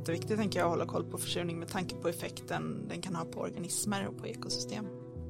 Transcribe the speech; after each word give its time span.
jätteviktigt 0.00 0.38
tänker 0.38 0.58
jag 0.58 0.66
att 0.66 0.70
hålla 0.70 0.86
koll 0.86 1.04
på 1.04 1.18
försurning 1.18 1.58
med 1.58 1.68
tanke 1.68 1.94
på 1.94 2.08
effekten 2.08 2.88
den 2.88 3.02
kan 3.02 3.14
ha 3.14 3.24
på 3.24 3.40
organismer 3.40 4.06
och 4.08 4.18
på 4.18 4.26
ekosystem. 4.26 4.86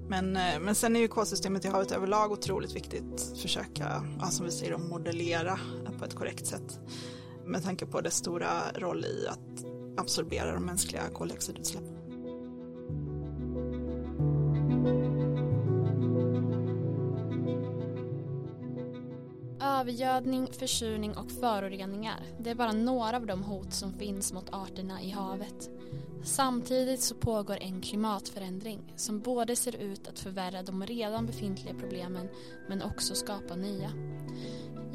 Men, 0.08 0.36
eh, 0.36 0.60
men 0.60 0.74
sen 0.74 0.96
är 0.96 1.00
ju 1.00 1.08
kolsystemet 1.08 1.64
i 1.64 1.68
havet 1.68 1.92
överlag 1.92 2.32
otroligt 2.32 2.76
viktigt 2.76 3.14
att 3.14 3.38
försöka, 3.38 4.04
ja, 4.20 4.26
som 4.26 4.46
vi 4.46 4.52
säger, 4.52 4.78
modellera 4.78 5.58
på 5.98 6.04
ett 6.04 6.14
korrekt 6.14 6.46
sätt. 6.46 6.80
Med 7.46 7.62
tanke 7.64 7.86
på 7.86 8.00
dess 8.00 8.14
stora 8.14 8.48
roll 8.74 9.04
i 9.04 9.26
att 9.28 9.64
absorbera 10.00 10.54
de 10.54 10.62
mänskliga 10.62 11.02
koldioxidutsläppen. 11.12 11.99
Övergödning, 19.90 20.46
försurning 20.52 21.16
och 21.16 21.30
föroreningar, 21.30 22.20
det 22.38 22.50
är 22.50 22.54
bara 22.54 22.72
några 22.72 23.16
av 23.16 23.26
de 23.26 23.42
hot 23.42 23.72
som 23.72 23.92
finns 23.92 24.32
mot 24.32 24.50
arterna 24.52 25.02
i 25.02 25.10
havet. 25.10 25.70
Samtidigt 26.24 27.00
så 27.00 27.14
pågår 27.14 27.58
en 27.60 27.80
klimatförändring 27.80 28.92
som 28.96 29.20
både 29.20 29.56
ser 29.56 29.76
ut 29.76 30.08
att 30.08 30.18
förvärra 30.18 30.62
de 30.62 30.86
redan 30.86 31.26
befintliga 31.26 31.74
problemen 31.74 32.28
men 32.68 32.82
också 32.82 33.14
skapa 33.14 33.56
nya. 33.56 33.90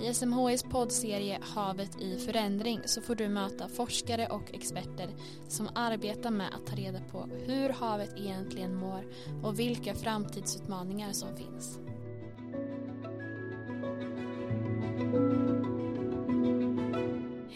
I 0.02 0.14
SMHIs 0.14 0.64
poddserie 0.64 1.40
Havet 1.42 2.02
i 2.02 2.18
förändring 2.18 2.82
så 2.86 3.02
får 3.02 3.16
du 3.16 3.30
möta 3.30 3.68
forskare 3.68 4.28
och 4.28 4.54
experter 4.54 5.10
som 5.48 5.70
arbetar 5.76 6.32
med 6.32 6.48
att 6.48 6.68
ta 6.68 6.76
reda 6.76 7.00
på 7.12 7.30
hur 7.46 7.70
havet 7.70 8.14
egentligen 8.18 8.76
mår 8.76 9.06
och 9.44 9.60
vilka 9.60 9.96
framtidsutmaningar 9.96 11.12
som 11.12 11.36
finns. 11.36 11.80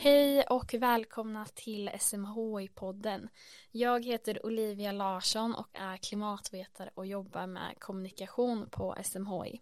Hej 0.01 0.43
och 0.43 0.73
välkomna 0.73 1.45
till 1.45 1.89
SMHI-podden. 1.89 3.27
Jag 3.71 4.05
heter 4.05 4.45
Olivia 4.45 4.91
Larsson 4.91 5.55
och 5.55 5.67
är 5.73 5.97
klimatvetare 5.97 6.89
och 6.93 7.05
jobbar 7.05 7.47
med 7.47 7.79
kommunikation 7.79 8.69
på 8.69 8.95
SMHI. 9.03 9.61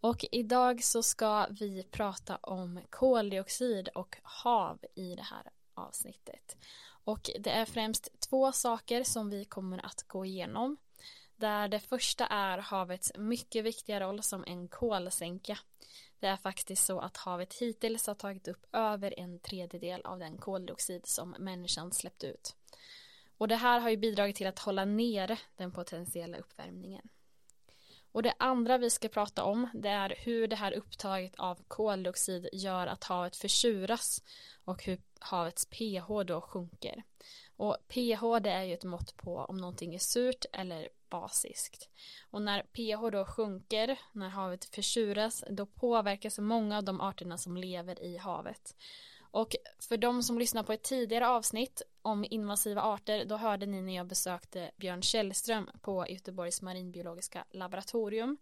Och 0.00 0.24
idag 0.32 0.84
så 0.84 1.02
ska 1.02 1.46
vi 1.50 1.82
prata 1.90 2.36
om 2.36 2.80
koldioxid 2.90 3.88
och 3.88 4.16
hav 4.22 4.78
i 4.94 5.14
det 5.14 5.22
här 5.22 5.50
avsnittet. 5.74 6.56
Och 7.04 7.30
det 7.40 7.50
är 7.50 7.64
främst 7.64 8.20
två 8.20 8.52
saker 8.52 9.04
som 9.04 9.30
vi 9.30 9.44
kommer 9.44 9.86
att 9.86 10.04
gå 10.06 10.24
igenom. 10.24 10.76
Där 11.36 11.68
det 11.68 11.80
första 11.80 12.26
är 12.26 12.58
havets 12.58 13.12
mycket 13.16 13.64
viktiga 13.64 14.00
roll 14.00 14.22
som 14.22 14.44
en 14.46 14.68
kolsänka. 14.68 15.58
Det 16.20 16.26
är 16.26 16.36
faktiskt 16.36 16.84
så 16.84 17.00
att 17.00 17.16
havet 17.16 17.54
hittills 17.54 18.06
har 18.06 18.14
tagit 18.14 18.48
upp 18.48 18.66
över 18.72 19.18
en 19.18 19.38
tredjedel 19.38 20.00
av 20.04 20.18
den 20.18 20.38
koldioxid 20.38 21.02
som 21.04 21.30
människan 21.38 21.92
släppt 21.92 22.24
ut. 22.24 22.56
Och 23.38 23.48
det 23.48 23.56
här 23.56 23.80
har 23.80 23.90
ju 23.90 23.96
bidragit 23.96 24.36
till 24.36 24.46
att 24.46 24.58
hålla 24.58 24.84
nere 24.84 25.38
den 25.56 25.72
potentiella 25.72 26.38
uppvärmningen. 26.38 27.08
Och 28.12 28.22
det 28.22 28.34
andra 28.38 28.78
vi 28.78 28.90
ska 28.90 29.08
prata 29.08 29.44
om 29.44 29.68
det 29.74 29.88
är 29.88 30.14
hur 30.18 30.48
det 30.48 30.56
här 30.56 30.72
upptaget 30.72 31.34
av 31.36 31.62
koldioxid 31.68 32.48
gör 32.52 32.86
att 32.86 33.04
havet 33.04 33.36
försuras 33.36 34.22
och 34.64 34.84
hur 34.84 35.00
havets 35.18 35.66
pH 35.66 36.22
då 36.26 36.40
sjunker. 36.40 37.02
Och 37.56 37.76
pH 37.88 38.40
det 38.42 38.50
är 38.50 38.62
ju 38.62 38.74
ett 38.74 38.84
mått 38.84 39.16
på 39.16 39.36
om 39.36 39.56
någonting 39.56 39.94
är 39.94 39.98
surt 39.98 40.44
eller 40.52 40.88
basiskt. 41.10 41.88
Och 42.30 42.42
när 42.42 42.62
pH 42.62 43.10
då 43.12 43.24
sjunker, 43.24 43.98
när 44.12 44.28
havet 44.28 44.64
försuras, 44.64 45.44
då 45.50 45.66
påverkas 45.66 46.38
många 46.38 46.76
av 46.76 46.84
de 46.84 47.00
arterna 47.00 47.38
som 47.38 47.56
lever 47.56 48.02
i 48.02 48.16
havet. 48.16 48.74
Och 49.30 49.56
för 49.88 49.96
de 49.96 50.22
som 50.22 50.38
lyssnar 50.38 50.62
på 50.62 50.72
ett 50.72 50.82
tidigare 50.82 51.28
avsnitt 51.28 51.82
om 52.02 52.24
invasiva 52.30 52.82
arter, 52.82 53.24
då 53.24 53.36
hörde 53.36 53.66
ni 53.66 53.80
när 53.80 53.96
jag 53.96 54.06
besökte 54.06 54.70
Björn 54.76 55.02
Källström 55.02 55.70
på 55.80 56.06
Göteborgs 56.08 56.62
marinbiologiska 56.62 57.44
laboratorium. 57.50 58.36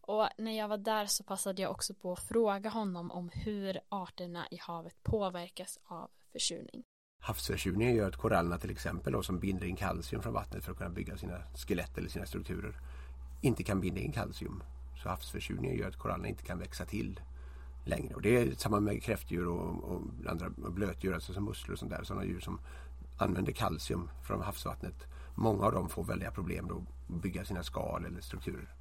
Och 0.00 0.28
när 0.38 0.58
jag 0.58 0.68
var 0.68 0.76
där 0.76 1.06
så 1.06 1.24
passade 1.24 1.62
jag 1.62 1.70
också 1.70 1.94
på 1.94 2.12
att 2.12 2.28
fråga 2.28 2.70
honom 2.70 3.10
om 3.10 3.28
hur 3.28 3.80
arterna 3.88 4.46
i 4.50 4.56
havet 4.56 5.02
påverkas 5.02 5.78
av 5.84 6.10
försurning. 6.32 6.84
Havsförsurningen 7.24 7.94
gör 7.94 8.08
att 8.08 8.16
korallerna 8.16 8.58
till 8.58 8.70
exempel 8.70 9.12
då, 9.12 9.22
som 9.22 9.38
binder 9.38 9.66
in 9.66 9.76
kalcium 9.76 10.22
från 10.22 10.32
vattnet 10.32 10.64
för 10.64 10.72
att 10.72 10.78
kunna 10.78 10.90
bygga 10.90 11.16
sina 11.16 11.38
skelett 11.54 11.98
eller 11.98 12.08
sina 12.08 12.26
strukturer 12.26 12.80
inte 13.40 13.62
kan 13.62 13.80
binda 13.80 14.00
in 14.00 14.12
kalcium. 14.12 14.62
Så 15.02 15.08
havsförsurningen 15.08 15.76
gör 15.76 15.88
att 15.88 15.96
korallerna 15.96 16.28
inte 16.28 16.42
kan 16.42 16.58
växa 16.58 16.84
till 16.84 17.20
längre. 17.84 18.14
Och 18.14 18.22
det 18.22 18.36
är 18.36 18.54
samma 18.54 18.80
med 18.80 19.02
kräftdjur 19.02 19.48
och, 19.48 19.84
och 19.84 20.00
andra 20.28 20.50
blötdjur, 20.56 21.14
alltså 21.14 21.32
som 21.32 21.44
musslor 21.44 21.72
och 21.72 21.78
sånt 21.78 21.90
där. 21.90 22.04
Sådana 22.04 22.24
djur 22.24 22.40
som 22.40 22.60
använder 23.18 23.52
kalcium 23.52 24.10
från 24.26 24.42
havsvattnet. 24.42 25.06
Många 25.34 25.66
av 25.66 25.72
dem 25.72 25.88
får 25.88 26.04
väldiga 26.04 26.30
problem 26.30 26.68
då 26.68 26.76
att 26.76 27.22
bygga 27.22 27.44
sina 27.44 27.62
skal 27.62 28.04
eller 28.04 28.20
strukturer. 28.20 28.74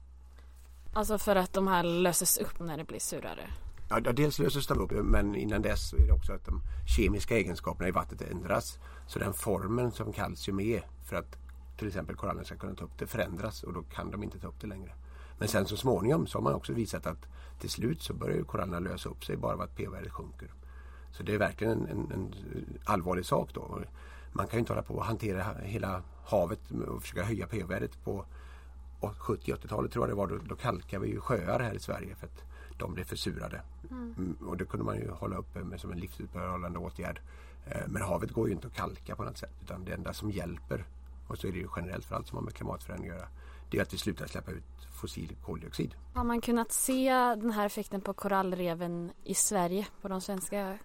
Alltså 0.94 1.18
för 1.18 1.36
att 1.36 1.54
de 1.54 1.68
här 1.68 1.84
löses 1.84 2.38
upp 2.38 2.60
när 2.60 2.78
det 2.78 2.84
blir 2.84 3.00
surare? 3.00 3.50
Ja, 3.94 4.00
dels 4.00 4.40
löses 4.40 4.68
de 4.68 4.80
upp 4.80 4.92
men 4.92 5.36
innan 5.36 5.62
dess 5.62 5.94
är 5.94 6.08
det 6.08 6.14
också 6.14 6.34
att 6.34 6.46
de 6.46 6.62
kemiska 6.86 7.38
egenskaperna 7.38 7.88
i 7.88 7.92
vattnet 7.92 8.22
ändras. 8.22 8.80
Så 9.08 9.20
den 9.20 9.34
formen 9.34 9.92
som 9.92 10.14
kalcium 10.14 10.60
är 10.60 10.86
för 11.06 11.16
att 11.16 11.38
till 11.78 11.88
exempel 11.88 12.16
korallen 12.16 12.46
ska 12.46 12.56
kunna 12.56 12.76
ta 12.76 12.86
upp 12.86 12.98
det 12.98 13.08
förändras 13.08 13.64
och 13.64 13.74
då 13.74 13.82
kan 13.82 14.12
de 14.12 14.24
inte 14.24 14.40
ta 14.40 14.48
upp 14.48 14.62
det 14.62 14.68
längre. 14.68 14.92
Men 15.38 15.48
sen 15.48 15.66
så 15.66 15.78
småningom 15.78 16.28
så 16.28 16.38
har 16.38 16.44
man 16.44 16.54
också 16.54 16.74
visat 16.74 17.08
att 17.08 17.28
till 17.60 17.70
slut 17.70 18.02
så 18.02 18.14
börjar 18.14 18.44
korallerna 18.44 18.80
lösa 18.80 19.10
upp 19.10 19.26
sig 19.26 19.38
bara 19.38 19.54
av 19.54 19.62
att 19.62 19.76
pH-värdet 19.76 20.12
sjunker. 20.12 20.54
Så 21.12 21.24
det 21.24 21.34
är 21.34 21.38
verkligen 21.38 21.74
en, 21.74 21.88
en, 21.88 22.12
en, 22.12 22.34
allvarlig 22.84 23.26
sak 23.26 23.50
då. 23.54 23.82
Man 24.34 24.48
kan 24.48 24.58
ju 24.58 24.60
inte 24.60 24.74
hålla 24.74 24.84
på 24.84 24.94
och 24.94 25.06
hantera 25.06 25.44
hela 25.64 26.04
havet 26.26 26.60
och 26.88 27.02
försöka 27.02 27.24
höja 27.24 27.48
pH-värdet 27.48 28.04
på 28.04 28.26
70-80-talet 29.02 29.92
tror 29.92 30.04
jag 30.04 30.10
det 30.10 30.16
var. 30.16 30.28
Då, 30.28 30.38
då 30.50 30.56
kalkade 30.56 31.06
vi 31.06 31.12
ju 31.12 31.20
sjöar 31.20 31.60
här 31.60 31.74
i 31.74 31.80
Sverige 31.80 32.16
för 32.16 32.28
att 32.28 32.44
de 32.82 32.94
blev 32.94 33.04
försurade. 33.04 33.62
Mm. 33.92 34.38
Och 34.48 34.58
det 34.58 34.66
kunde 34.66 34.86
man 34.86 34.96
ju 34.96 35.12
hålla 35.12 35.36
uppe 35.36 35.64
med 35.64 35.80
som 35.80 35.92
en 35.92 36.00
livsuppehållande 36.00 36.80
åtgärd. 36.80 37.20
Eh, 37.66 37.88
men 37.88 38.02
havet 38.02 38.32
går 38.32 38.48
ju 38.48 38.54
inte 38.54 38.68
att 38.68 38.74
kalka 38.74 39.16
på 39.16 39.24
något 39.24 39.38
sätt 39.38 39.54
utan 39.64 39.86
det 39.86 39.94
enda 39.94 40.14
som 40.14 40.32
hjälper 40.32 40.86
och 41.28 41.38
så 41.38 41.48
är 41.48 41.52
det 41.52 41.58
ju 41.58 41.68
generellt 41.76 42.06
för 42.06 42.16
allt 42.16 42.28
som 42.28 42.38
har 42.38 42.44
med 42.44 42.54
klimatförändring 42.54 43.10
att 43.10 43.18
göra 43.18 43.28
det 43.72 43.78
är 43.78 43.82
att 43.82 43.94
vi 43.94 43.98
slutar 43.98 44.28
släppa 44.28 44.52
ut 44.52 44.64
fossil 45.02 45.36
koldioxid. 45.46 45.96
Har 46.14 46.24
man 46.24 46.42
kunnat 46.42 46.72
se 46.72 47.10
den 47.14 47.52
här 47.52 47.66
effekten 47.66 48.02
på 48.02 48.14
korallreven 48.14 49.12
i 49.24 49.34
Sverige, 49.34 49.88
på 50.02 50.08
de 50.08 50.22
svenska 50.22 50.78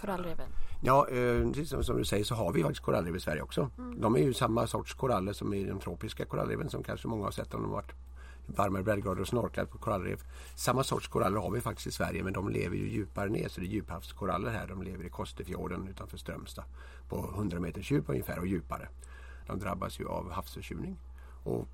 korallreven? 0.00 0.48
Ja, 0.82 1.08
eh, 1.08 1.52
precis 1.52 1.86
som, 1.86 1.96
du 1.96 2.04
säger 2.04 2.24
så 2.24 2.34
har 2.34 2.52
vi 2.52 2.62
faktiskt 2.62 2.84
korallrev 2.84 3.16
i 3.16 3.20
Sverige 3.20 3.42
också. 3.42 3.70
Mm. 3.78 4.00
De 4.00 4.16
är 4.16 4.20
ju 4.20 4.34
samma 4.34 4.66
sorts 4.66 4.94
koraller 4.94 5.32
som 5.32 5.54
i 5.54 5.64
de 5.64 5.80
tropiska 5.80 6.24
korallreven 6.24 6.70
som 6.70 6.82
kanske 6.82 7.08
många 7.08 7.24
har 7.24 7.30
sett 7.30 7.54
om 7.54 7.62
de 7.62 7.70
varit 7.70 7.92
varmare 8.56 8.82
breddgrader 8.82 9.20
och 9.20 9.28
snorklat 9.28 9.70
på 9.70 9.78
korallrev. 9.78 10.22
Samma 10.54 10.84
sorts 10.84 11.08
koraller 11.08 11.40
har 11.40 11.50
vi 11.50 11.60
faktiskt 11.60 11.86
i 11.86 11.90
Sverige 11.90 12.22
men 12.22 12.32
de 12.32 12.48
lever 12.48 12.76
ju 12.76 12.88
djupare 12.88 13.28
ner 13.28 13.48
så 13.48 13.60
det 13.60 13.66
är 13.66 13.68
djuphavskoraller 13.68 14.50
här. 14.50 14.66
De 14.66 14.82
lever 14.82 15.04
i 15.04 15.08
Kosterfjorden 15.08 15.88
utanför 15.88 16.16
Strömstad 16.16 16.64
på 17.08 17.30
100 17.34 17.60
meters 17.60 17.90
djup 17.90 18.08
ungefär 18.08 18.38
och 18.38 18.46
djupare. 18.46 18.88
De 19.46 19.58
drabbas 19.58 20.00
ju 20.00 20.08
av 20.08 20.30
havsförsurning. 20.30 20.96
Och 21.44 21.68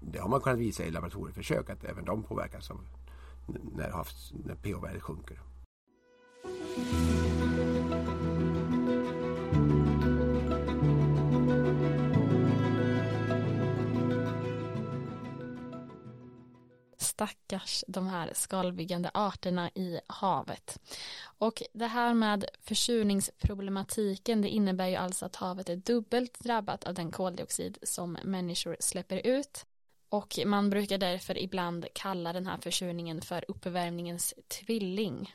det 0.00 0.18
har 0.18 0.28
man 0.28 0.40
kunnat 0.40 0.58
visa 0.58 0.84
i 0.84 0.90
laboratorieförsök 0.90 1.70
att 1.70 1.84
även 1.84 2.04
de 2.04 2.22
påverkas 2.22 2.70
av 2.70 2.80
när, 3.46 4.06
när 4.44 4.54
pH-värdet 4.54 5.02
sjunker. 5.02 5.40
Stackars 17.18 17.84
de 17.88 18.06
här 18.06 18.32
skalbyggande 18.34 19.10
arterna 19.14 19.70
i 19.74 20.00
havet. 20.06 20.78
Och 21.38 21.62
det 21.72 21.86
här 21.86 22.14
med 22.14 22.44
försurningsproblematiken 22.60 24.42
det 24.42 24.48
innebär 24.48 24.86
ju 24.86 24.96
alltså 24.96 25.26
att 25.26 25.36
havet 25.36 25.68
är 25.68 25.76
dubbelt 25.76 26.38
drabbat 26.40 26.84
av 26.84 26.94
den 26.94 27.10
koldioxid 27.10 27.78
som 27.82 28.18
människor 28.24 28.76
släpper 28.80 29.26
ut. 29.26 29.66
Och 30.08 30.38
man 30.46 30.70
brukar 30.70 30.98
därför 30.98 31.38
ibland 31.38 31.86
kalla 31.94 32.32
den 32.32 32.46
här 32.46 32.58
försurningen 32.62 33.20
för 33.20 33.44
uppvärmningens 33.48 34.34
tvilling. 34.48 35.34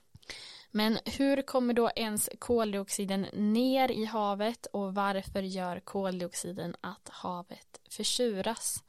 Men 0.72 1.00
hur 1.06 1.42
kommer 1.42 1.74
då 1.74 1.92
ens 1.96 2.30
koldioxiden 2.40 3.22
ner 3.34 3.92
i 3.92 4.06
havet 4.06 4.66
och 4.66 4.96
varför 4.96 5.42
gör 5.42 5.80
koldioxiden 5.80 6.76
att 6.82 7.10
havet 7.10 7.82
försuras? 7.90 8.84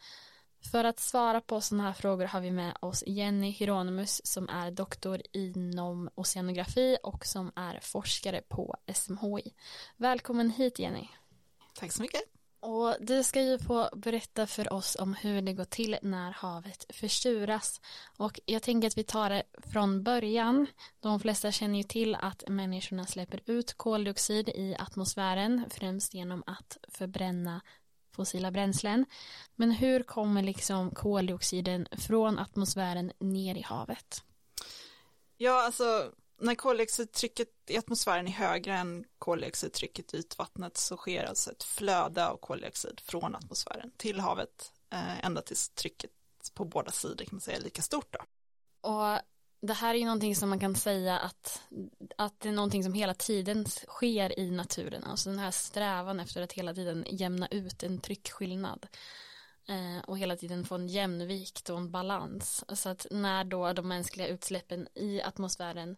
För 0.71 0.85
att 0.85 1.01
svara 1.01 1.41
på 1.41 1.61
sådana 1.61 1.85
här 1.85 1.93
frågor 1.93 2.25
har 2.25 2.41
vi 2.41 2.51
med 2.51 2.77
oss 2.81 3.05
Jenny 3.07 3.51
Hieronymus 3.51 4.27
som 4.27 4.49
är 4.49 4.71
doktor 4.71 5.23
inom 5.33 6.11
oceanografi 6.15 6.97
och 7.03 7.27
som 7.27 7.53
är 7.57 7.81
forskare 7.83 8.43
på 8.49 8.77
SMHI. 8.95 9.55
Välkommen 9.97 10.51
hit 10.51 10.79
Jenny. 10.79 11.09
Tack 11.75 11.93
så 11.93 12.03
mycket. 12.03 12.23
Och 12.61 12.97
du 13.01 13.23
ska 13.23 13.43
ju 13.43 13.59
få 13.59 13.89
berätta 13.97 14.47
för 14.47 14.73
oss 14.73 14.97
om 15.01 15.15
hur 15.15 15.43
det 15.43 15.53
går 15.53 15.65
till 15.65 15.99
när 16.03 16.31
havet 16.31 16.87
försuras. 16.89 17.81
Och 18.17 18.41
jag 18.47 18.63
tänker 18.63 18.89
att 18.89 18.99
vi 18.99 19.05
tar 19.05 19.31
det 19.31 19.43
från 19.73 20.03
början. 20.03 20.67
De 21.01 21.21
flesta 21.21 21.53
känner 21.53 21.77
ju 21.77 21.83
till 21.83 22.15
att 22.15 22.45
människorna 22.49 23.07
släpper 23.07 23.41
ut 23.47 23.75
koldioxid 23.75 24.49
i 24.49 24.77
atmosfären, 24.79 25.65
främst 25.71 26.15
genom 26.15 26.43
att 26.47 26.79
förbränna 26.89 27.61
fossila 28.15 28.51
bränslen. 28.51 29.07
Men 29.55 29.71
hur 29.71 30.03
kommer 30.03 30.43
liksom 30.43 30.91
koldioxiden 30.91 31.87
från 31.93 32.39
atmosfären 32.39 33.13
ner 33.19 33.55
i 33.55 33.63
havet? 33.63 34.23
Ja, 35.37 35.65
alltså 35.67 36.13
när 36.41 36.55
koldioxidtrycket 36.55 37.49
i 37.67 37.79
atmosfären 37.79 38.29
är 38.29 38.33
högre 38.33 38.75
än 38.75 39.05
koldioxidtrycket 39.19 40.15
i 40.15 40.17
ytvattnet 40.17 40.77
så 40.77 40.97
sker 40.97 41.25
alltså 41.25 41.51
ett 41.51 41.63
flöde 41.63 42.29
av 42.29 42.37
koldioxid 42.37 43.01
från 43.05 43.35
atmosfären 43.35 43.91
till 43.97 44.21
havet 44.21 44.73
eh, 44.91 45.25
ända 45.25 45.43
tills 45.43 45.69
trycket 45.69 46.11
på 46.55 46.65
båda 46.65 46.91
sidor 46.91 47.25
kan 47.25 47.29
man 47.37 47.41
säga 47.41 47.57
är 47.57 47.63
lika 47.63 47.83
stort 47.83 48.13
då. 48.13 48.19
Och 48.91 49.19
det 49.67 49.75
här 49.75 49.95
är 49.95 49.99
ju 49.99 50.05
någonting 50.05 50.37
som 50.37 50.49
man 50.49 50.61
kan 50.61 50.77
säga 50.77 51.19
att, 51.19 51.63
att 52.17 52.41
det 52.41 52.49
är 52.49 52.53
någonting 52.53 52.85
som 52.85 52.95
hela 52.95 53.15
tiden 53.15 53.67
sker 53.67 54.39
i 54.39 54.51
naturen, 54.51 55.05
alltså 55.05 55.31
den 55.31 55.39
här 55.39 55.51
strävan 55.51 56.21
efter 56.21 56.43
att 56.43 56.53
hela 56.53 56.75
tiden 56.75 57.05
jämna 57.11 57.49
ut 57.49 57.83
en 57.83 57.99
tryckskillnad 57.99 58.87
eh, 59.69 60.05
och 60.07 60.19
hela 60.19 60.37
tiden 60.37 60.65
få 60.65 60.75
en 60.75 60.89
jämvikt 60.89 61.71
och 61.71 61.79
en 61.79 61.91
balans. 61.91 62.65
Så 62.69 62.89
att 62.89 63.07
när 63.11 63.45
då 63.45 63.73
de 63.73 63.89
mänskliga 63.89 64.27
utsläppen 64.27 64.89
i 64.95 65.23
atmosfären 65.23 65.97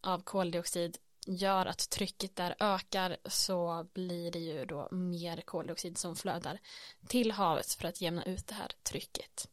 av 0.00 0.22
koldioxid 0.22 0.98
gör 1.26 1.66
att 1.66 1.90
trycket 1.90 2.36
där 2.36 2.54
ökar 2.60 3.16
så 3.24 3.86
blir 3.94 4.30
det 4.30 4.38
ju 4.38 4.64
då 4.64 4.88
mer 4.90 5.40
koldioxid 5.40 5.98
som 5.98 6.16
flödar 6.16 6.60
till 7.06 7.32
havet 7.32 7.72
för 7.72 7.88
att 7.88 8.00
jämna 8.00 8.24
ut 8.24 8.46
det 8.46 8.54
här 8.54 8.72
trycket. 8.82 9.48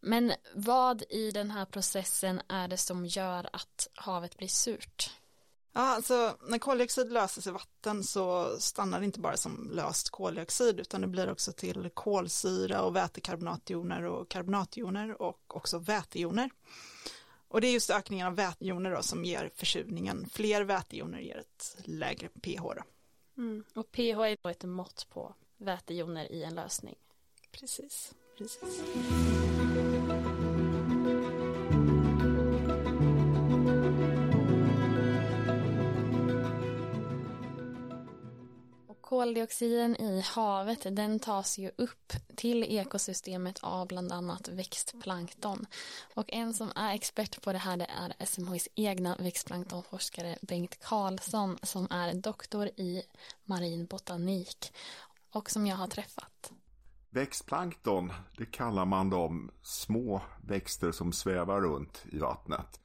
Men 0.00 0.32
vad 0.54 1.02
i 1.10 1.30
den 1.30 1.50
här 1.50 1.64
processen 1.64 2.40
är 2.48 2.68
det 2.68 2.76
som 2.76 3.06
gör 3.06 3.48
att 3.52 3.88
havet 3.94 4.36
blir 4.36 4.48
surt? 4.48 5.10
Ja, 5.72 5.82
alltså 5.82 6.36
när 6.48 6.58
koldioxid 6.58 7.12
löses 7.12 7.46
i 7.46 7.50
vatten 7.50 8.04
så 8.04 8.56
stannar 8.58 8.98
det 9.00 9.04
inte 9.04 9.20
bara 9.20 9.36
som 9.36 9.70
löst 9.74 10.10
koldioxid 10.10 10.80
utan 10.80 11.00
det 11.00 11.06
blir 11.06 11.30
också 11.30 11.52
till 11.52 11.90
kolsyra 11.94 12.82
och 12.82 12.96
vätekarbonatjoner 12.96 14.02
och 14.02 14.28
karbonatjoner 14.28 15.22
och 15.22 15.56
också 15.56 15.78
vätejoner. 15.78 16.50
Och 17.48 17.60
det 17.60 17.66
är 17.66 17.72
just 17.72 17.90
ökningen 17.90 18.26
av 18.26 18.34
vätejoner 18.34 18.90
då 18.90 19.02
som 19.02 19.24
ger 19.24 19.50
försurningen. 19.54 20.28
Fler 20.32 20.62
vätejoner 20.62 21.18
ger 21.18 21.36
ett 21.38 21.76
lägre 21.84 22.28
pH. 22.28 22.62
Då. 22.62 22.82
Mm. 23.36 23.64
Och 23.74 23.92
pH 23.92 24.00
är 24.00 24.36
då 24.42 24.48
ett 24.48 24.64
mått 24.64 25.06
på 25.10 25.34
vätejoner 25.56 26.32
i 26.32 26.42
en 26.42 26.54
lösning. 26.54 26.96
Precis, 27.50 28.14
precis. 28.38 28.82
Koldioxiden 39.26 39.96
i 39.96 40.20
havet 40.20 40.96
den 40.96 41.18
tas 41.18 41.58
ju 41.58 41.70
upp 41.76 42.12
till 42.36 42.64
ekosystemet 42.64 43.58
av 43.62 43.86
bland 43.86 44.12
annat 44.12 44.48
växtplankton. 44.48 45.66
Och 46.14 46.32
en 46.32 46.54
som 46.54 46.72
är 46.76 46.94
expert 46.94 47.42
på 47.42 47.52
det 47.52 47.58
här 47.58 47.76
det 47.76 47.84
är 47.84 48.26
SMHIs 48.26 48.68
egna 48.74 49.16
växtplanktonforskare 49.16 50.38
Bengt 50.42 50.78
Karlsson 50.84 51.58
som 51.62 51.88
är 51.90 52.14
doktor 52.14 52.66
i 52.66 53.02
marin 53.44 53.86
botanik 53.86 54.72
och 55.32 55.50
som 55.50 55.66
jag 55.66 55.76
har 55.76 55.88
träffat. 55.88 56.52
Växtplankton, 57.10 58.12
det 58.38 58.46
kallar 58.46 58.84
man 58.84 59.10
de 59.10 59.50
små 59.62 60.22
växter 60.42 60.92
som 60.92 61.12
svävar 61.12 61.60
runt 61.60 62.04
i 62.12 62.18
vattnet. 62.18 62.80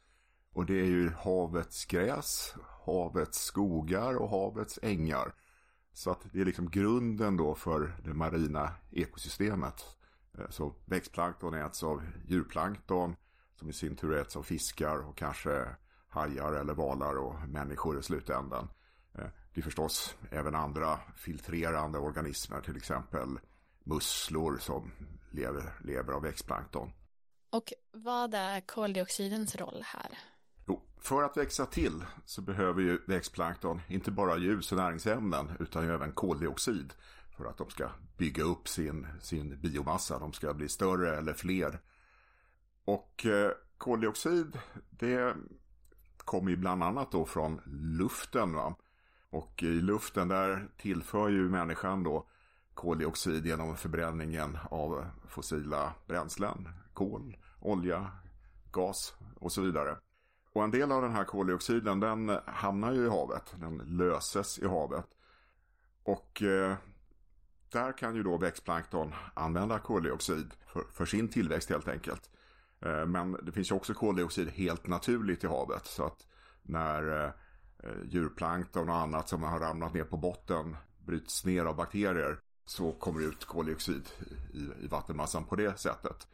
Och 0.54 0.66
det 0.66 0.80
är 0.80 0.86
ju 0.86 1.10
havets 1.10 1.86
gräs, 1.86 2.56
havets 2.86 3.44
skogar 3.44 4.16
och 4.16 4.30
havets 4.30 4.80
ängar. 4.82 5.34
Så 5.94 6.12
att 6.12 6.26
det 6.32 6.42
är 6.42 6.46
liksom 6.46 6.70
grunden 6.70 7.38
då 7.38 7.56
för 7.56 7.94
det 8.04 8.14
marina 8.14 8.74
ekosystemet. 8.92 9.86
Eh, 10.38 10.50
så 10.50 10.74
växtplankton 10.86 11.54
äts 11.54 11.84
av 11.84 12.02
djurplankton 12.26 13.16
som 13.56 13.70
i 13.70 13.74
sin 13.74 13.96
tur 13.96 14.14
äts 14.14 14.36
av 14.36 14.44
fiskar 14.44 14.98
och 14.98 15.18
kanske 15.18 15.68
hajar 16.08 16.54
eller 16.54 16.74
valar 16.74 17.18
och 17.18 17.50
människor 17.50 18.00
i 18.00 18.04
slutändan. 18.04 18.70
Eh, 19.14 19.28
det 19.54 19.62
är 19.62 19.64
förstås 19.64 20.16
även 20.32 20.56
andra 20.56 21.00
filtrerande 21.16 22.00
organismer, 22.00 22.62
till 22.62 22.78
exempel 22.78 23.40
musslor 23.84 24.58
som 24.58 24.92
lever, 25.32 25.74
lever 25.84 26.14
av 26.14 26.22
växtplankton. 26.22 26.92
Och 27.50 27.74
vad 27.92 28.34
är 28.34 28.62
koldioxidens 28.62 29.56
roll 29.56 29.84
här? 29.86 30.18
För 31.02 31.24
att 31.24 31.38
växa 31.38 31.66
till 31.66 32.06
så 32.26 32.42
behöver 32.42 32.82
ju 32.82 33.00
växtplankton 33.08 33.82
inte 33.88 34.12
bara 34.12 34.38
ljus 34.38 34.72
och 34.72 34.78
näringsämnen 34.78 35.52
utan 35.60 35.84
ju 35.84 35.94
även 35.94 36.12
koldioxid 36.12 36.94
för 37.38 37.46
att 37.46 37.58
de 37.58 37.70
ska 37.70 37.90
bygga 38.18 38.44
upp 38.44 38.68
sin, 38.68 39.08
sin 39.22 39.62
biomassa. 39.62 40.20
De 40.20 40.34
ska 40.34 40.54
bli 40.54 40.70
större 40.70 41.18
eller 41.18 41.34
fler. 41.34 41.80
Och 42.86 43.26
eh, 43.26 43.52
koldioxid 43.78 44.60
det 44.90 45.36
kommer 46.18 46.52
ju 46.52 46.58
bland 46.58 46.84
annat 46.84 47.12
då 47.12 47.26
från 47.26 47.62
luften. 47.98 48.54
Va? 48.54 48.76
Och 49.30 49.64
i 49.64 49.82
luften 49.82 50.28
där 50.28 50.70
tillför 50.78 51.30
ju 51.30 51.50
människan 51.50 52.04
då 52.04 52.30
koldioxid 52.74 53.46
genom 53.46 53.78
förbränningen 53.78 54.58
av 54.72 55.06
fossila 55.28 55.94
bränslen. 56.08 56.70
Kol, 56.94 57.38
olja, 57.60 58.12
gas 58.72 59.14
och 59.36 59.52
så 59.52 59.62
vidare. 59.62 59.98
Och 60.54 60.64
en 60.64 60.72
del 60.72 60.92
av 60.92 61.02
den 61.02 61.12
här 61.12 61.24
koldioxiden 61.24 62.00
den 62.00 62.38
hamnar 62.46 62.94
ju 62.94 63.06
i 63.06 63.10
havet. 63.10 63.56
Den 63.60 63.78
löses 63.78 64.60
i 64.60 64.68
havet. 64.68 65.06
Och 66.04 66.42
eh, 66.42 66.76
där 67.72 67.98
kan 67.98 68.16
ju 68.16 68.24
då 68.24 68.38
växtplankton 68.38 69.14
använda 69.34 69.80
koldioxid 69.80 70.54
för, 70.68 70.84
för 70.94 71.06
sin 71.06 71.28
tillväxt 71.28 71.70
helt 71.70 71.88
enkelt. 71.88 72.30
Eh, 72.80 73.06
men 73.06 73.38
det 73.44 73.52
finns 73.52 73.72
ju 73.72 73.76
också 73.76 73.94
koldioxid 73.94 74.50
helt 74.50 74.88
naturligt 74.88 75.44
i 75.44 75.48
havet. 75.48 75.86
Så 75.86 76.06
att 76.06 76.28
när 76.62 77.24
eh, 77.24 77.32
eh 77.84 78.04
djurplankton 78.06 78.90
och 78.90 78.96
annat 78.96 79.30
som 79.30 79.44
har 79.44 79.60
ramlat 79.60 79.94
ner 79.94 80.04
på 80.04 80.18
botten 80.18 80.78
bryts 81.06 81.46
ner 81.46 81.66
av 81.66 81.76
bakterier 81.76 82.40
så 82.66 82.92
kommer 82.92 83.20
det 83.20 83.26
ut 83.26 83.46
koldioxid 83.46 84.10
i, 84.54 84.86
i 84.86 84.88
vattenmassan 84.88 85.46
på 85.46 85.56
det 85.56 85.80
sättet. 85.80 86.28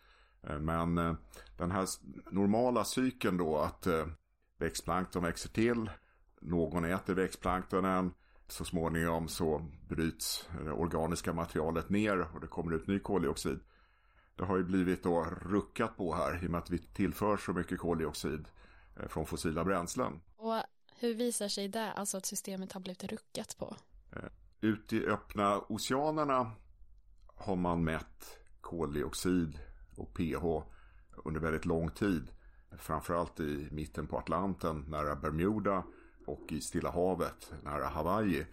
Eh, 0.44 0.60
men 0.60 0.98
eh, 0.98 1.13
den 1.57 1.72
här 1.72 1.88
normala 2.31 2.86
cykeln 2.86 3.38
då 3.38 3.57
att 3.57 3.88
eh, 3.88 4.07
växtplankton 4.57 5.24
växer 5.24 5.50
till, 5.50 5.89
någon 6.42 6.85
äter 6.85 7.14
växtplanktonen, 7.14 8.14
så 8.47 8.66
småningom 8.66 9.28
så 9.28 9.66
bryts 9.90 10.50
det 10.66 10.71
organiska 10.71 11.33
materialet 11.33 11.90
ner 11.90 12.35
och 12.35 12.42
det 12.42 12.47
kommer 12.47 12.76
ut 12.76 12.88
ny 12.88 13.00
koldioxid. 13.00 13.59
Det 14.35 14.45
har 14.45 14.57
ju 14.57 14.64
blivit 14.64 15.04
då 15.04 15.23
ruckat 15.23 15.97
på 15.97 16.16
här 16.16 16.44
i 16.44 16.47
och 16.47 16.52
med 16.52 16.57
att 16.57 16.69
vi 16.69 16.78
tillför 16.78 17.38
så 17.38 17.54
mycket 17.54 17.80
koldioxid 17.80 18.47
från 19.07 19.26
fossila 19.26 19.64
bränslen. 19.64 20.21
Och 20.35 20.64
hur 21.00 21.14
visar 21.14 21.47
sig 21.47 21.68
det, 21.68 21.92
alltså 21.92 22.18
att 22.18 22.26
systemet 22.26 22.73
har 22.73 22.81
blivit 22.81 23.04
ruckat 23.04 23.57
på? 23.57 23.76
Ute 24.62 24.95
i 24.95 25.06
öppna 25.06 25.59
oceanerna 25.69 26.52
har 27.35 27.56
man 27.56 27.83
mätt 27.83 28.40
koldioxid 28.62 29.59
och 29.97 30.13
pH 30.13 30.63
under 31.25 31.39
väldigt 31.39 31.66
lång 31.66 31.89
tid. 31.89 32.31
Framförallt 32.77 33.39
i 33.39 33.68
mitten 33.71 34.07
på 34.07 34.18
Atlanten 34.18 34.85
nära 34.87 35.16
Bermuda 35.16 35.83
och 36.25 36.51
i 36.51 36.61
Stilla 36.61 36.92
havet 36.92 37.54
nära 37.63 37.87
Hawaii. 37.87 38.45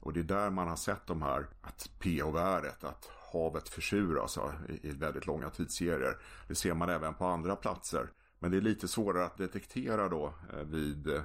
Och 0.00 0.12
det 0.12 0.20
är 0.20 0.24
där 0.24 0.50
man 0.50 0.68
har 0.68 0.76
sett 0.76 1.06
de 1.06 1.22
här, 1.22 1.46
att 1.60 1.90
pH-värdet, 1.98 2.84
att 2.84 3.10
havet 3.32 3.68
försuras 3.68 4.38
i 4.82 4.90
väldigt 4.90 5.26
långa 5.26 5.50
tidsserier. 5.50 6.16
Det 6.48 6.54
ser 6.54 6.74
man 6.74 6.88
även 6.88 7.14
på 7.14 7.24
andra 7.26 7.56
platser. 7.56 8.10
Men 8.38 8.50
det 8.50 8.56
är 8.56 8.60
lite 8.60 8.88
svårare 8.88 9.24
att 9.24 9.36
detektera 9.36 10.08
då 10.08 10.34
eh, 10.52 10.64
vid 10.64 11.08
eh, 11.08 11.22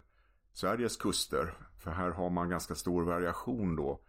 Sveriges 0.53 0.98
kuster. 0.98 1.53
För 1.77 1.91
här 1.91 2.10
har 2.10 2.29
man 2.29 2.50
ganska 2.50 2.75
stor 2.75 3.03
variation 3.03 3.75
då 3.75 4.00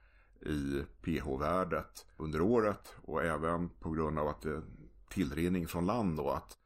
i 0.41 0.85
pH-värdet 1.03 2.07
under 2.17 2.41
året 2.41 2.97
och 3.03 3.25
även 3.25 3.69
på 3.69 3.91
grund 3.91 4.19
av 4.19 4.29
att 4.29 4.43
det 4.43 4.63
tillrinning 5.09 5.69
från 5.69 5.87
land 5.87 6.17
då 6.17 6.31
att 6.31 6.57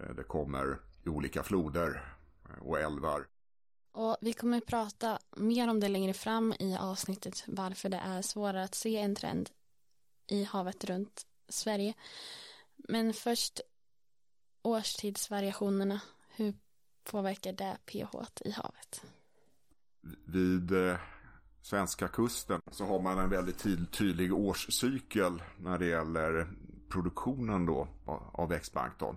eh, 0.00 0.14
det 0.14 0.22
kommer 0.22 0.80
i 1.04 1.08
olika 1.08 1.42
floder 1.42 2.14
eh, 2.48 2.62
och 2.62 2.80
älvar. 2.80 3.26
Och 3.92 4.16
vi 4.20 4.32
kommer 4.32 4.60
prata 4.60 5.18
mer 5.36 5.68
om 5.68 5.80
det 5.80 5.88
längre 5.88 6.12
fram 6.12 6.54
i 6.58 6.76
avsnittet 6.76 7.44
varför 7.46 7.88
det 7.88 7.96
är 8.04 8.22
svårare 8.22 8.64
att 8.64 8.74
se 8.74 8.96
en 8.96 9.14
trend 9.14 9.50
i 10.26 10.44
havet 10.44 10.84
runt 10.84 11.26
Sverige. 11.48 11.94
Men 12.76 13.14
först 13.14 13.60
årstidsvariationerna. 14.62 16.00
Hur 16.28 16.54
påverkar 17.04 17.52
det 17.52 17.78
pH 17.86 18.14
i 18.44 18.50
havet? 18.50 19.04
Vid 20.24 20.72
eh, 20.72 20.96
svenska 21.62 22.08
kusten 22.08 22.60
så 22.70 22.84
har 22.84 23.00
man 23.00 23.18
en 23.18 23.30
väldigt 23.30 23.92
tydlig 23.92 24.34
årscykel 24.34 25.42
när 25.58 25.78
det 25.78 25.86
gäller 25.86 26.48
produktionen 26.90 27.66
då 27.66 27.88
av 28.32 28.48
växtplankton. 28.48 29.16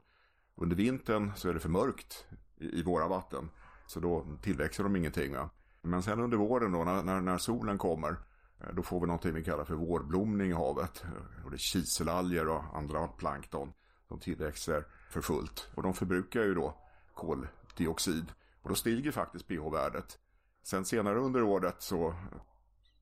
Under 0.56 0.76
vintern 0.76 1.32
så 1.36 1.50
är 1.50 1.54
det 1.54 1.60
för 1.60 1.70
mörkt 1.70 2.26
i, 2.58 2.84
våra 2.84 3.08
vatten. 3.08 3.50
Så 3.88 4.00
då 4.00 4.26
tillväxer 4.42 4.84
de 4.84 4.96
ingenting. 4.96 5.34
Va? 5.34 5.50
Men 5.82 6.04
sen 6.04 6.20
under 6.20 6.38
våren 6.38 6.72
då 6.72 6.84
när, 6.84 7.04
när, 7.04 7.22
när, 7.22 7.38
solen 7.38 7.78
kommer. 7.78 8.16
Eh, 8.60 8.74
då 8.74 8.84
får 8.84 9.00
vi 9.00 9.08
någonting 9.08 9.34
vi 9.34 9.44
kallar 9.44 9.66
för 9.66 9.76
vårblomning 9.76 10.50
i 10.50 10.54
havet. 10.54 11.04
Och 11.44 11.52
det 11.52 11.56
är 11.56 11.58
kiselalger 11.58 12.48
och 12.48 12.64
andra 12.78 13.08
plankton 13.08 13.74
som 14.08 14.20
tillväxer 14.20 14.86
för 15.10 15.22
fullt. 15.22 15.70
Och 15.76 15.84
de 15.84 15.94
förbrukar 15.94 16.42
ju 16.42 16.54
då 16.54 16.78
koldioxid. 17.14 18.32
Och 18.62 18.70
då 18.70 18.76
stiger 18.76 19.12
faktiskt 19.12 19.48
pH-värdet. 19.48 20.20
Sen 20.64 20.86
senare 20.86 21.20
under 21.20 21.44
året 21.44 21.82
så, 21.82 22.16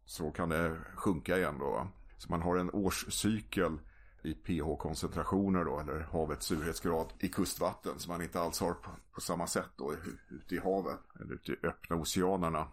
så 0.06 0.32
kan 0.32 0.50
det 0.50 0.78
sjunka 0.96 1.38
igen 1.38 1.60
då. 1.60 1.88
Så 2.18 2.30
man 2.30 2.42
har 2.42 2.58
en 2.58 2.72
årscykel 2.72 3.80
i 4.24 4.34
pH-koncentrationer 4.34 5.66
då, 5.66 5.80
eller 5.80 6.00
havets 6.00 6.46
surhetsgrad 6.46 7.13
i 7.20 7.28
kustvatten 7.28 8.00
som 8.00 8.12
man 8.12 8.22
inte 8.22 8.40
alls 8.40 8.60
har 8.60 8.74
på, 8.74 8.90
på 9.12 9.22
samma 9.22 9.48
sätt 9.48 9.70
då 9.78 9.96
ute 10.30 10.56
i 10.56 10.60
havet 10.60 11.00
eller 11.20 11.34
ute 11.34 11.51
i 11.51 11.56
öppna 11.63 11.96
oceanerna. 11.96 12.68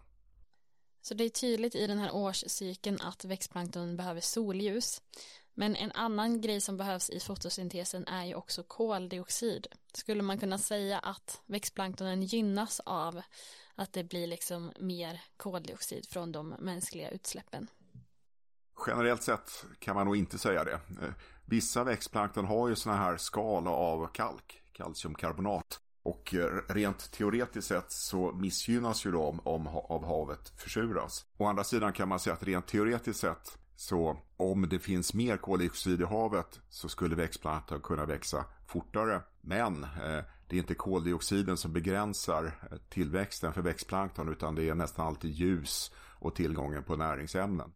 Så 1.01 1.13
det 1.13 1.23
är 1.23 1.29
tydligt 1.29 1.75
i 1.75 1.87
den 1.87 1.97
här 1.97 2.15
årscykeln 2.15 3.01
att 3.01 3.25
växtplankton 3.25 3.97
behöver 3.97 4.21
solljus. 4.21 5.01
Men 5.53 5.75
en 5.75 5.91
annan 5.91 6.41
grej 6.41 6.61
som 6.61 6.77
behövs 6.77 7.09
i 7.09 7.19
fotosyntesen 7.19 8.07
är 8.07 8.25
ju 8.25 8.35
också 8.35 8.63
koldioxid. 8.63 9.67
Skulle 9.93 10.23
man 10.23 10.39
kunna 10.39 10.57
säga 10.57 10.99
att 10.99 11.41
växtplanktonen 11.45 12.23
gynnas 12.23 12.79
av 12.79 13.21
att 13.75 13.93
det 13.93 14.03
blir 14.03 14.27
liksom 14.27 14.71
mer 14.79 15.21
koldioxid 15.37 16.05
från 16.09 16.31
de 16.31 16.49
mänskliga 16.49 17.09
utsläppen? 17.09 17.67
Generellt 18.87 19.23
sett 19.23 19.65
kan 19.79 19.95
man 19.95 20.05
nog 20.05 20.17
inte 20.17 20.37
säga 20.37 20.63
det. 20.63 20.79
Vissa 21.49 21.83
växtplankton 21.83 22.45
har 22.45 22.69
ju 22.69 22.75
sådana 22.75 22.99
här 22.99 23.17
skal 23.17 23.67
av 23.67 24.07
kalk, 24.07 24.61
kalciumkarbonat. 24.73 25.79
Och 26.03 26.35
eh, 26.35 26.61
rent 26.67 27.11
teoretiskt 27.11 27.67
sett 27.67 27.91
så 27.91 28.31
missgynnas 28.31 29.05
ju 29.05 29.11
de 29.11 29.39
om 29.39 29.67
av 29.67 30.05
havet 30.05 30.53
försuras. 30.57 31.25
Å 31.37 31.45
andra 31.45 31.63
sidan 31.63 31.93
kan 31.93 32.09
man 32.09 32.19
säga 32.19 32.33
att 32.33 32.43
rent 32.43 32.67
teoretiskt 32.67 33.19
sett 33.19 33.57
så 33.75 34.17
om 34.37 34.69
det 34.69 34.79
finns 34.79 35.13
mer 35.13 35.37
koldioxid 35.37 36.01
i 36.01 36.05
havet 36.05 36.59
så 36.69 36.89
skulle 36.89 37.15
växtplankton 37.15 37.81
kunna 37.81 38.05
växa 38.05 38.45
fortare. 38.67 39.21
Men 39.41 39.83
eh, 39.83 40.23
det 40.47 40.55
är 40.55 40.59
inte 40.59 40.75
koldioxiden 40.75 41.57
som 41.57 41.73
begränsar 41.73 42.45
eh, 42.45 42.77
tillväxten 42.89 43.53
för 43.53 43.61
växtplankton 43.61 44.29
utan 44.29 44.55
det 44.55 44.69
är 44.69 44.75
nästan 44.75 45.07
alltid 45.07 45.31
ljus 45.31 45.91
och 46.19 46.35
tillgången 46.35 46.83
på 46.83 46.95
näringsämnen. 46.95 47.71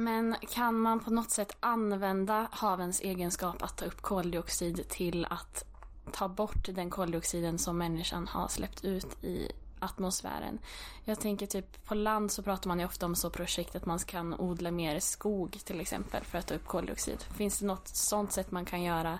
Men 0.00 0.36
kan 0.48 0.80
man 0.80 1.00
på 1.00 1.10
något 1.10 1.30
sätt 1.30 1.56
använda 1.60 2.48
havens 2.50 3.00
egenskap 3.00 3.62
att 3.62 3.76
ta 3.76 3.84
upp 3.84 4.02
koldioxid 4.02 4.88
till 4.88 5.26
att 5.30 5.64
ta 6.12 6.28
bort 6.28 6.68
den 6.74 6.90
koldioxiden 6.90 7.58
som 7.58 7.78
människan 7.78 8.28
har 8.28 8.48
släppt 8.48 8.84
ut 8.84 9.24
i 9.24 9.52
atmosfären. 9.78 10.58
Jag 11.04 11.20
tänker 11.20 11.46
typ 11.46 11.84
på 11.84 11.94
land 11.94 12.32
så 12.32 12.42
pratar 12.42 12.68
man 12.68 12.78
ju 12.78 12.84
ofta 12.84 13.06
om 13.06 13.14
så 13.14 13.30
projekt 13.30 13.76
att 13.76 13.86
man 13.86 13.98
kan 13.98 14.34
odla 14.34 14.70
mer 14.70 15.00
skog 15.00 15.60
till 15.64 15.80
exempel 15.80 16.24
för 16.24 16.38
att 16.38 16.46
ta 16.46 16.54
upp 16.54 16.66
koldioxid. 16.66 17.22
Finns 17.22 17.58
det 17.58 17.66
något 17.66 17.88
sånt 17.88 18.32
sätt 18.32 18.50
man 18.50 18.64
kan 18.64 18.82
göra 18.82 19.18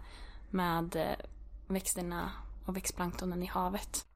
med 0.50 0.96
eh, 0.96 1.26
växterna 1.66 2.30
och 2.66 2.76
växtplanktonen 2.76 3.42
i 3.42 3.46
havet? 3.46 4.06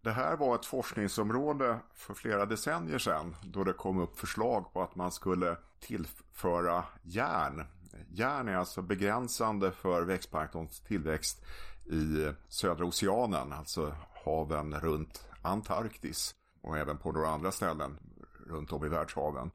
Det 0.00 0.12
här 0.12 0.36
var 0.36 0.54
ett 0.54 0.66
forskningsområde 0.66 1.78
för 1.94 2.14
flera 2.14 2.46
decennier 2.46 2.98
sedan 2.98 3.36
då 3.44 3.64
det 3.64 3.72
kom 3.72 3.98
upp 3.98 4.18
förslag 4.18 4.72
på 4.72 4.82
att 4.82 4.94
man 4.94 5.12
skulle 5.12 5.56
tillföra 5.80 6.84
järn. 7.02 7.64
Järn 8.08 8.48
är 8.48 8.56
alltså 8.56 8.82
begränsande 8.82 9.72
för 9.72 10.02
växtplanktons 10.02 10.80
tillväxt 10.80 11.44
i 11.86 12.32
södra 12.48 12.84
oceanen, 12.84 13.52
alltså 13.52 13.96
haven 14.24 14.74
runt 14.74 15.28
Antarktis 15.42 16.34
och 16.62 16.78
även 16.78 16.98
på 16.98 17.12
några 17.12 17.28
andra 17.28 17.52
ställen 17.52 17.98
runt 18.46 18.72
om 18.72 18.84
i 18.84 18.88
världshaven. 18.88 19.50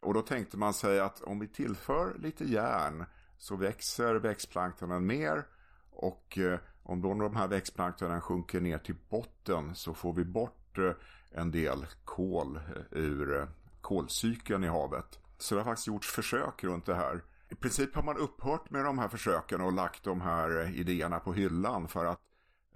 Och 0.00 0.14
då 0.14 0.22
tänkte 0.22 0.56
man 0.56 0.74
sig 0.74 1.00
att 1.00 1.22
om 1.22 1.38
vi 1.38 1.48
tillför 1.48 2.16
lite 2.18 2.44
järn 2.44 3.04
så 3.38 3.56
växer 3.56 4.14
växtplanktonen 4.14 5.06
mer 5.06 5.46
och 5.90 6.38
eh, 6.38 6.58
om 6.82 7.02
då 7.02 7.14
de 7.14 7.36
här 7.36 7.48
växtplanktonen 7.48 8.20
sjunker 8.20 8.60
ner 8.60 8.78
till 8.78 8.96
botten 9.08 9.74
så 9.74 9.94
får 9.94 10.12
vi 10.12 10.24
bort 10.24 10.78
eh, 10.78 10.92
en 11.30 11.50
del 11.50 11.86
kol 12.04 12.56
eh, 12.56 12.62
ur 12.90 13.48
kolcykeln 13.80 14.64
i 14.64 14.68
havet. 14.68 15.18
Så 15.38 15.54
det 15.54 15.60
har 15.60 15.64
faktiskt 15.64 15.86
gjorts 15.86 16.10
försök 16.10 16.64
runt 16.64 16.86
det 16.86 16.94
här. 16.94 17.22
I 17.48 17.54
princip 17.54 17.94
har 17.94 18.02
man 18.02 18.16
upphört 18.16 18.70
med 18.70 18.84
de 18.84 18.98
här 18.98 19.08
försöken 19.08 19.60
och 19.60 19.72
lagt 19.72 20.04
de 20.04 20.20
här 20.20 20.60
eh, 20.60 20.80
idéerna 20.80 21.20
på 21.20 21.32
hyllan 21.32 21.88
för 21.88 22.04
att 22.04 22.20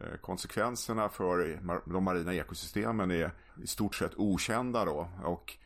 eh, 0.00 0.16
konsekvenserna 0.20 1.08
för 1.08 1.60
de 1.92 2.04
marina 2.04 2.34
ekosystemen 2.34 3.10
är 3.10 3.32
i 3.62 3.66
stort 3.66 3.94
sett 3.94 4.12
okända 4.16 4.84
då. 4.84 5.10
Och 5.24 5.56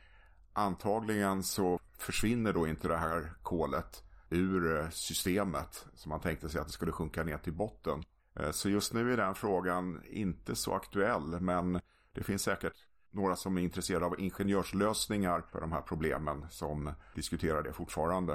antagligen 0.52 1.42
så 1.42 1.80
försvinner 1.98 2.52
då 2.52 2.68
inte 2.68 2.88
det 2.88 2.96
här 2.96 3.32
kolet 3.42 4.02
ur 4.30 4.80
eh, 4.80 4.88
systemet 4.90 5.86
som 5.94 6.10
man 6.10 6.20
tänkte 6.20 6.48
sig 6.48 6.60
att 6.60 6.66
det 6.66 6.72
skulle 6.72 6.92
sjunka 6.92 7.24
ner 7.24 7.38
till 7.38 7.52
botten. 7.52 8.02
Så 8.50 8.68
just 8.68 8.92
nu 8.92 9.12
är 9.12 9.16
den 9.16 9.34
frågan 9.34 10.02
inte 10.06 10.54
så 10.54 10.74
aktuell 10.74 11.40
men 11.40 11.80
det 12.12 12.22
finns 12.22 12.42
säkert 12.42 12.72
några 13.14 13.36
som 13.36 13.58
är 13.58 13.62
intresserade 13.62 14.06
av 14.06 14.20
ingenjörslösningar 14.20 15.42
för 15.52 15.60
de 15.60 15.72
här 15.72 15.80
problemen 15.80 16.46
som 16.50 16.92
diskuterar 17.14 17.62
det 17.62 17.72
fortfarande. 17.72 18.32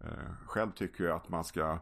Eh, 0.00 0.46
själv 0.46 0.72
tycker 0.72 1.04
jag 1.04 1.16
att 1.16 1.28
man 1.28 1.44
ska 1.44 1.78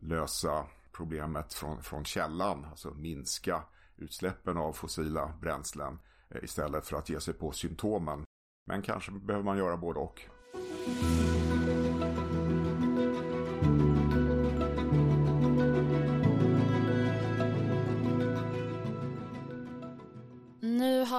lösa 0.00 0.66
problemet 0.92 1.54
från, 1.54 1.82
från 1.82 2.04
källan, 2.04 2.64
alltså 2.70 2.90
minska 2.90 3.62
utsläppen 3.96 4.56
av 4.56 4.72
fossila 4.72 5.32
bränslen 5.40 5.98
eh, 6.28 6.44
istället 6.44 6.86
för 6.86 6.96
att 6.96 7.08
ge 7.08 7.20
sig 7.20 7.34
på 7.34 7.52
symptomen. 7.52 8.24
Men 8.66 8.82
kanske 8.82 9.12
behöver 9.12 9.44
man 9.44 9.58
göra 9.58 9.76
både 9.76 10.00
och. 10.00 10.28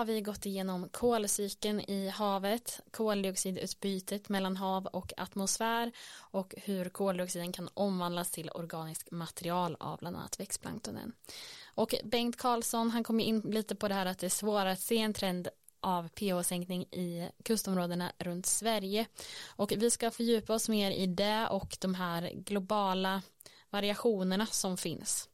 Har 0.03 0.07
vi 0.07 0.21
gått 0.21 0.45
igenom 0.45 0.89
kolcykeln 0.89 1.79
i 1.79 2.09
havet, 2.09 2.79
koldioxidutbytet 2.91 4.29
mellan 4.29 4.57
hav 4.57 4.85
och 4.85 5.13
atmosfär 5.17 5.91
och 6.15 6.55
hur 6.57 6.89
koldioxiden 6.89 7.51
kan 7.51 7.69
omvandlas 7.73 8.31
till 8.31 8.49
organiskt 8.49 9.11
material 9.11 9.77
av 9.79 9.99
bland 9.99 10.17
annat 10.17 10.39
växtplanktonen. 10.39 11.13
Och 11.65 11.95
Bengt 12.03 12.37
Karlsson, 12.37 12.89
han 12.89 13.03
kom 13.03 13.19
in 13.19 13.39
lite 13.39 13.75
på 13.75 13.87
det 13.87 13.93
här 13.93 14.05
att 14.05 14.19
det 14.19 14.27
är 14.27 14.29
svårare 14.29 14.71
att 14.71 14.79
se 14.79 14.97
en 14.97 15.13
trend 15.13 15.47
av 15.79 16.07
pH-sänkning 16.07 16.83
i 16.83 17.29
kustområdena 17.43 18.11
runt 18.17 18.45
Sverige. 18.45 19.05
Och 19.55 19.73
vi 19.77 19.91
ska 19.91 20.11
fördjupa 20.11 20.53
oss 20.53 20.69
mer 20.69 20.91
i 20.91 21.05
det 21.05 21.47
och 21.47 21.77
de 21.79 21.95
här 21.95 22.31
globala 22.35 23.21
variationerna 23.69 24.45
som 24.45 24.77
finns. 24.77 25.29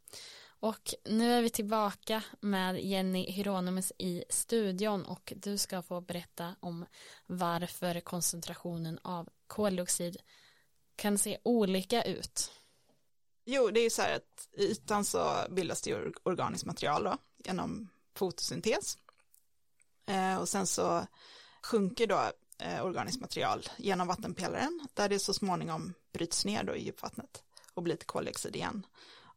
Och 0.60 0.94
nu 1.06 1.34
är 1.34 1.42
vi 1.42 1.50
tillbaka 1.50 2.24
med 2.40 2.80
Jenny 2.86 3.32
Hieronymus 3.32 3.92
i 3.98 4.24
studion 4.30 5.06
och 5.06 5.34
du 5.36 5.58
ska 5.58 5.82
få 5.82 6.02
berätta 6.02 6.56
om 6.60 6.86
varför 7.28 8.00
koncentrationen 8.00 9.00
av 9.02 9.30
koldioxid 9.48 10.18
kan 10.96 11.18
se 11.18 11.38
olika 11.44 12.04
ut. 12.04 12.52
Jo, 13.46 13.70
det 13.70 13.80
är 13.80 13.84
ju 13.84 13.90
så 13.90 14.02
här 14.02 14.16
att 14.16 14.48
i 14.52 14.64
ytan 14.64 15.06
så 15.06 15.46
bildas 15.50 15.82
det 15.82 15.90
ju 15.90 16.14
organiskt 16.24 16.66
material 16.66 17.04
då, 17.04 17.18
genom 17.38 17.90
fotosyntes. 18.16 18.98
Eh, 20.06 20.38
och 20.38 20.50
sen 20.50 20.68
så 20.68 21.08
sjunker 21.64 22.08
då 22.08 22.32
eh, 22.58 22.86
organiskt 22.86 23.22
material 23.22 23.70
genom 23.78 24.08
vattenpelaren 24.08 24.88
där 24.94 25.10
det 25.10 25.20
så 25.20 25.34
småningom 25.34 25.94
bryts 26.14 26.46
ner 26.46 26.64
då 26.64 26.76
i 26.76 26.84
djupvattnet 26.84 27.44
och 27.74 27.84
blir 27.84 27.96
till 27.96 28.08
koldioxid 28.08 28.56
igen. 28.56 28.86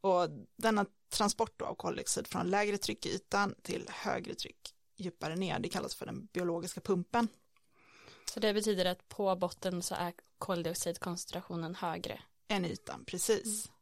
Och 0.03 0.29
denna 0.57 0.87
transport 1.13 1.63
av 1.63 1.75
koldioxid 1.75 2.27
från 2.27 2.51
lägre 2.51 2.79
tryck 2.79 3.07
i 3.07 3.15
ytan 3.15 3.55
till 3.63 3.87
högre 3.89 4.35
tryck 4.35 4.75
djupare 4.97 5.37
ner, 5.37 5.59
det 5.59 5.69
kallas 5.69 5.95
för 5.95 6.07
den 6.07 6.27
biologiska 6.27 6.81
pumpen. 6.81 7.29
Så 8.35 8.41
det 8.41 8.55
betyder 8.55 8.85
att 8.85 9.09
på 9.09 9.37
botten 9.37 9.83
så 9.83 9.95
är 9.95 10.13
koldioxidkoncentrationen 10.39 11.75
högre? 11.75 12.21
Än 12.49 12.65
ytan, 12.65 13.05
precis. 13.05 13.67
Mm. 13.67 13.77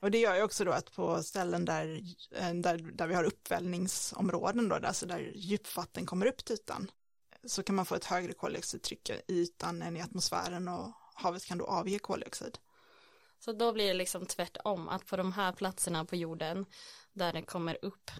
Och 0.00 0.10
det 0.10 0.18
gör 0.18 0.36
ju 0.36 0.42
också 0.42 0.64
då 0.64 0.72
att 0.72 0.92
på 0.92 1.22
ställen 1.22 1.64
där, 1.64 2.02
eh, 2.30 2.54
där, 2.54 2.78
där 2.78 3.06
vi 3.06 3.14
har 3.14 3.24
uppvällningsområden 3.24 4.68
då, 4.68 4.76
alltså 4.76 5.06
där 5.06 5.32
djupvatten 5.34 6.06
kommer 6.06 6.26
upp 6.26 6.44
till 6.44 6.54
ytan, 6.54 6.90
så 7.46 7.62
kan 7.62 7.74
man 7.74 7.86
få 7.86 7.94
ett 7.94 8.04
högre 8.04 8.32
koldioxidtryck 8.32 9.10
i 9.10 9.22
ytan 9.28 9.82
än 9.82 9.96
i 9.96 10.00
atmosfären 10.00 10.68
och 10.68 10.92
havet 11.14 11.44
kan 11.44 11.58
då 11.58 11.66
avge 11.66 11.98
koldioxid. 11.98 12.58
Så 13.38 13.52
då 13.52 13.72
blir 13.72 13.86
det 13.88 13.94
liksom 13.94 14.26
tvärtom, 14.26 14.88
att 14.88 15.06
på 15.06 15.16
de 15.16 15.32
här 15.32 15.52
platserna 15.52 16.04
på 16.04 16.16
jorden 16.16 16.66
där 17.12 17.32
det 17.32 17.42
kommer 17.42 17.78
upp 17.84 18.10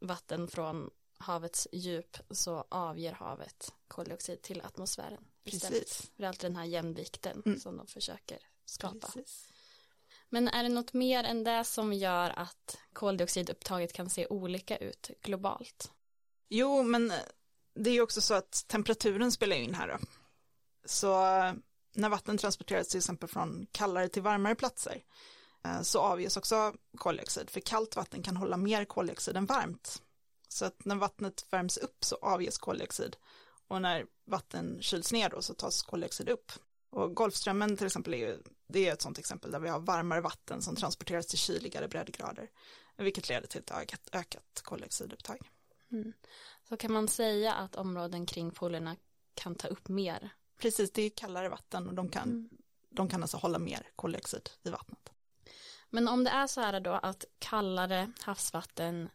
vatten 0.00 0.48
från 0.48 0.90
havets 1.18 1.68
djup 1.72 2.16
så 2.30 2.64
avger 2.68 3.12
havet 3.12 3.74
koldioxid 3.88 4.42
till 4.42 4.60
atmosfären 4.60 5.24
istället. 5.44 5.80
Precis. 5.80 6.00
För 6.00 6.12
det 6.16 6.24
är 6.24 6.28
alltid 6.28 6.50
den 6.50 6.56
här 6.56 6.64
jämvikten 6.64 7.42
Mm. 7.46 7.60
som 7.60 7.76
de 7.76 7.86
försöker 7.86 8.38
skapa. 8.64 9.06
Precis. 9.06 9.48
Men 10.28 10.48
är 10.48 10.62
det 10.62 10.68
något 10.68 10.92
mer 10.92 11.24
än 11.24 11.44
det 11.44 11.64
som 11.64 11.92
gör 11.92 12.30
att 12.30 12.78
koldioxidupptaget 12.92 13.92
kan 13.92 14.10
se 14.10 14.26
olika 14.26 14.76
ut 14.76 15.10
globalt? 15.22 15.92
Jo, 16.48 16.82
men 16.82 17.12
det 17.74 17.90
är 17.90 17.94
ju 17.94 18.00
också 18.02 18.20
så 18.20 18.34
att 18.34 18.64
temperaturen 18.68 19.32
spelar 19.32 19.56
in 19.56 19.74
här 19.74 19.88
då. 19.88 19.98
Så 20.84 21.14
när 21.92 22.08
vatten 22.08 22.38
transporteras 22.38 22.88
till 22.88 22.98
exempel 22.98 23.28
från 23.28 23.66
kallare 23.72 24.08
till 24.08 24.22
varmare 24.22 24.54
platser 24.54 25.02
eh, 25.64 25.82
så 25.82 26.00
avges 26.00 26.36
också 26.36 26.74
koldioxid, 26.96 27.50
för 27.50 27.60
kallt 27.60 27.96
vatten 27.96 28.22
kan 28.22 28.36
hålla 28.36 28.56
mer 28.56 28.84
koldioxid 28.84 29.36
än 29.36 29.46
varmt. 29.46 30.02
Så 30.48 30.64
att 30.64 30.84
när 30.84 30.96
vattnet 30.96 31.46
värms 31.50 31.76
upp 31.76 32.04
så 32.04 32.16
avges 32.22 32.58
koldioxid 32.58 33.16
och 33.68 33.82
när 33.82 34.06
vatten 34.24 34.82
kyls 34.82 35.12
ner 35.12 35.28
då 35.28 35.42
så 35.42 35.54
tas 35.54 35.82
koldioxid 35.82 36.28
upp. 36.28 36.52
Och 36.90 37.14
Golfströmmen 37.14 37.76
till 37.76 37.86
exempel 37.86 38.14
är 38.14 38.18
ju, 38.18 38.38
det 38.68 38.88
är 38.88 38.92
ett 38.92 39.02
sådant 39.02 39.18
exempel 39.18 39.50
där 39.50 39.60
vi 39.60 39.68
har 39.68 39.80
varmare 39.80 40.20
vatten 40.20 40.62
som 40.62 40.76
transporteras 40.76 41.26
till 41.26 41.38
kyligare 41.38 41.88
breddgrader, 41.88 42.50
vilket 42.96 43.28
leder 43.28 43.46
till 43.46 43.60
ett 43.60 43.70
ökat, 43.70 44.08
ökat 44.12 44.62
koldioxidupptag. 44.64 45.50
Mm. 45.92 46.12
Så 46.68 46.76
kan 46.76 46.92
man 46.92 47.08
säga 47.08 47.54
att 47.54 47.76
områden 47.76 48.26
kring 48.26 48.50
polerna 48.50 48.96
kan 49.34 49.54
ta 49.54 49.68
upp 49.68 49.88
mer. 49.88 50.30
Precis, 50.62 50.92
det 50.92 51.02
är 51.02 51.10
kallare 51.10 51.48
vatten 51.48 51.88
och 51.88 51.94
de 51.94 52.08
kan, 52.08 52.22
Mm. 52.22 52.48
de 52.90 53.08
kan 53.08 53.22
alltså 53.22 53.36
hålla 53.36 53.58
mer 53.58 53.88
koldioxid 53.96 54.50
i 54.62 54.70
vattnet. 54.70 55.12
Men 55.90 56.08
om 56.08 56.24
det 56.24 56.30
är 56.30 56.46
så 56.46 56.60
här 56.60 56.80
då 56.80 56.90
att 56.92 57.24
kallare 57.38 58.12
havsvatten 58.20 59.08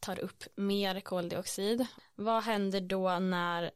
tar 0.00 0.18
upp 0.18 0.44
mer 0.56 1.00
koldioxid, 1.00 1.86
vad 2.14 2.42
händer 2.42 2.80
då 2.80 3.18
när 3.18 3.70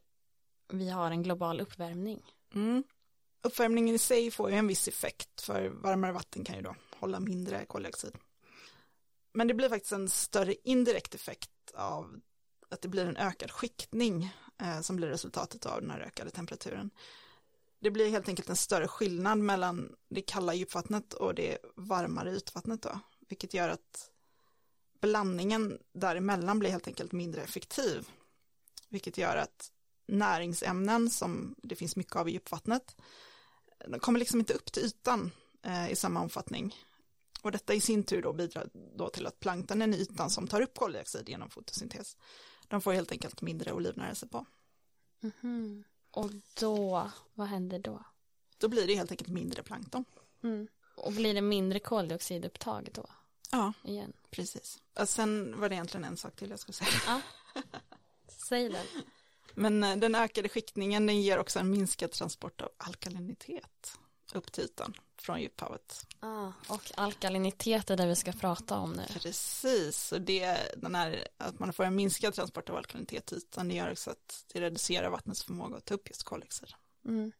vi 0.73 0.89
har 0.89 1.11
en 1.11 1.23
global 1.23 1.61
uppvärmning? 1.61 2.25
Mm. 2.53 2.83
Uppvärmningen 3.41 3.95
i 3.95 3.99
sig 3.99 4.31
får 4.31 4.49
ju 4.49 4.55
en 4.55 4.67
viss 4.67 4.87
effekt 4.87 5.41
för 5.41 5.69
varmare 5.69 6.11
vatten 6.11 6.43
kan 6.43 6.55
ju 6.55 6.61
då 6.61 6.75
hålla 6.99 7.19
mindre 7.19 7.65
koldioxid. 7.65 8.15
Men 9.33 9.47
det 9.47 9.53
blir 9.53 9.69
faktiskt 9.69 9.91
en 9.91 10.09
större 10.09 10.55
indirekt 10.63 11.15
effekt 11.15 11.51
av 11.73 12.19
att 12.69 12.81
det 12.81 12.87
blir 12.87 13.05
en 13.05 13.17
ökad 13.17 13.51
skiktning 13.51 14.33
Eh, 14.61 14.81
som 14.81 14.95
blir 14.95 15.07
resultatet 15.07 15.65
av 15.65 15.81
den 15.81 15.91
här 15.91 15.99
ökade 15.99 16.31
temperaturen. 16.31 16.89
Det 17.79 17.91
blir 17.91 18.09
helt 18.09 18.29
enkelt 18.29 18.49
en 18.49 18.55
större 18.55 18.87
skillnad 18.87 19.37
mellan 19.37 19.95
det 20.09 20.21
kalla 20.21 20.53
djupvattnet 20.53 21.13
och 21.13 21.35
det 21.35 21.57
varmare 21.75 22.35
ytvattnet 22.35 22.81
då, 22.81 22.99
vilket 23.29 23.53
gör 23.53 23.69
att 23.69 24.11
blandningen 25.01 25.79
däremellan 25.93 26.59
blir 26.59 26.69
helt 26.69 26.87
enkelt 26.87 27.11
mindre 27.11 27.41
effektiv, 27.41 28.07
vilket 28.89 29.17
gör 29.17 29.35
att 29.35 29.71
näringsämnen 30.07 31.09
som 31.09 31.55
det 31.57 31.75
finns 31.75 31.95
mycket 31.95 32.15
av 32.15 32.29
i 32.29 32.31
djupvattnet, 32.31 32.95
de 33.87 33.99
kommer 33.99 34.19
liksom 34.19 34.39
inte 34.39 34.53
upp 34.53 34.71
till 34.71 34.85
ytan 34.85 35.31
eh, 35.63 35.91
i 35.91 35.95
samma 35.95 36.21
omfattning. 36.21 36.75
Och 37.41 37.51
detta 37.51 37.73
i 37.73 37.81
sin 37.81 38.03
tur 38.03 38.21
då 38.21 38.33
bidrar 38.33 38.69
då 38.97 39.09
till 39.09 39.27
att 39.27 39.39
planktonen 39.39 39.93
i 39.93 39.97
ytan 39.97 40.29
som 40.29 40.47
tar 40.47 40.61
upp 40.61 40.77
koldioxid 40.77 41.29
genom 41.29 41.49
fotosyntes, 41.49 42.17
de 42.67 42.81
får 42.81 42.93
helt 42.93 43.11
enkelt 43.11 43.41
mindre 43.41 43.73
att 43.73 43.81
livnära 43.83 44.15
sig 44.15 44.29
på. 44.29 44.45
Mhm. 45.19 45.83
Och 46.11 46.31
då, 46.59 47.11
vad 47.33 47.47
händer 47.47 47.79
då? 47.79 48.03
Då 48.57 48.67
blir 48.67 48.87
det 48.87 48.95
helt 48.95 49.11
enkelt 49.11 49.29
mindre 49.29 49.63
plankton. 49.63 50.05
Mm. 50.43 50.67
Och 50.95 51.13
blir 51.13 51.33
det 51.33 51.41
mindre 51.41 51.79
koldioxidupptag 51.79 52.89
då? 52.93 53.05
Ja, 53.51 53.73
Igen? 53.83 54.13
precis. 54.29 54.81
Och 54.99 55.09
sen 55.09 55.59
var 55.59 55.69
det 55.69 55.75
egentligen 55.75 56.03
en 56.03 56.17
sak 56.17 56.35
till 56.35 56.49
jag 56.49 56.59
skulle 56.59 56.73
säga. 56.73 56.89
Ja. 57.07 57.21
Säg 58.27 58.69
det. 58.69 58.85
Men 59.53 59.83
eh, 59.83 59.97
den 59.97 60.15
ökade 60.15 60.49
skiktningen 60.49 61.05
den 61.05 61.21
ger 61.21 61.37
också 61.37 61.59
en 61.59 61.69
minskad 61.69 62.11
transport 62.11 62.61
av 62.61 62.69
alkalinitet 62.77 63.99
upp 64.33 64.51
till 64.51 64.63
ytan 64.63 64.93
från 65.17 65.41
djuphavet. 65.41 66.07
Ah, 66.19 66.51
och 66.67 66.91
alkalinitet 66.95 67.89
är 67.89 67.97
det 67.97 68.05
vi 68.05 68.15
ska 68.15 68.31
prata 68.31 68.77
om 68.77 68.93
nu. 68.93 69.03
Precis, 69.09 70.11
och 70.11 70.21
det, 70.21 70.57
den 70.77 70.95
här, 70.95 71.27
att 71.37 71.59
man 71.59 71.73
får 71.73 71.83
en 71.83 71.95
minskad 71.95 72.33
transport 72.33 72.69
av 72.69 72.75
alkalinitet 72.75 73.25
till 73.25 73.37
ytan, 73.37 73.67
det 73.67 73.75
gör 73.75 73.91
också 73.91 74.11
att 74.11 74.45
det 74.53 74.61
reducerar 74.61 75.09
vattnets 75.09 75.43
förmåga 75.43 75.77
att 75.77 75.85
ta 75.85 75.93
upp 75.93 76.09
just 76.09 76.23
koldioxid. 76.23 76.69
Mm. 77.05 77.31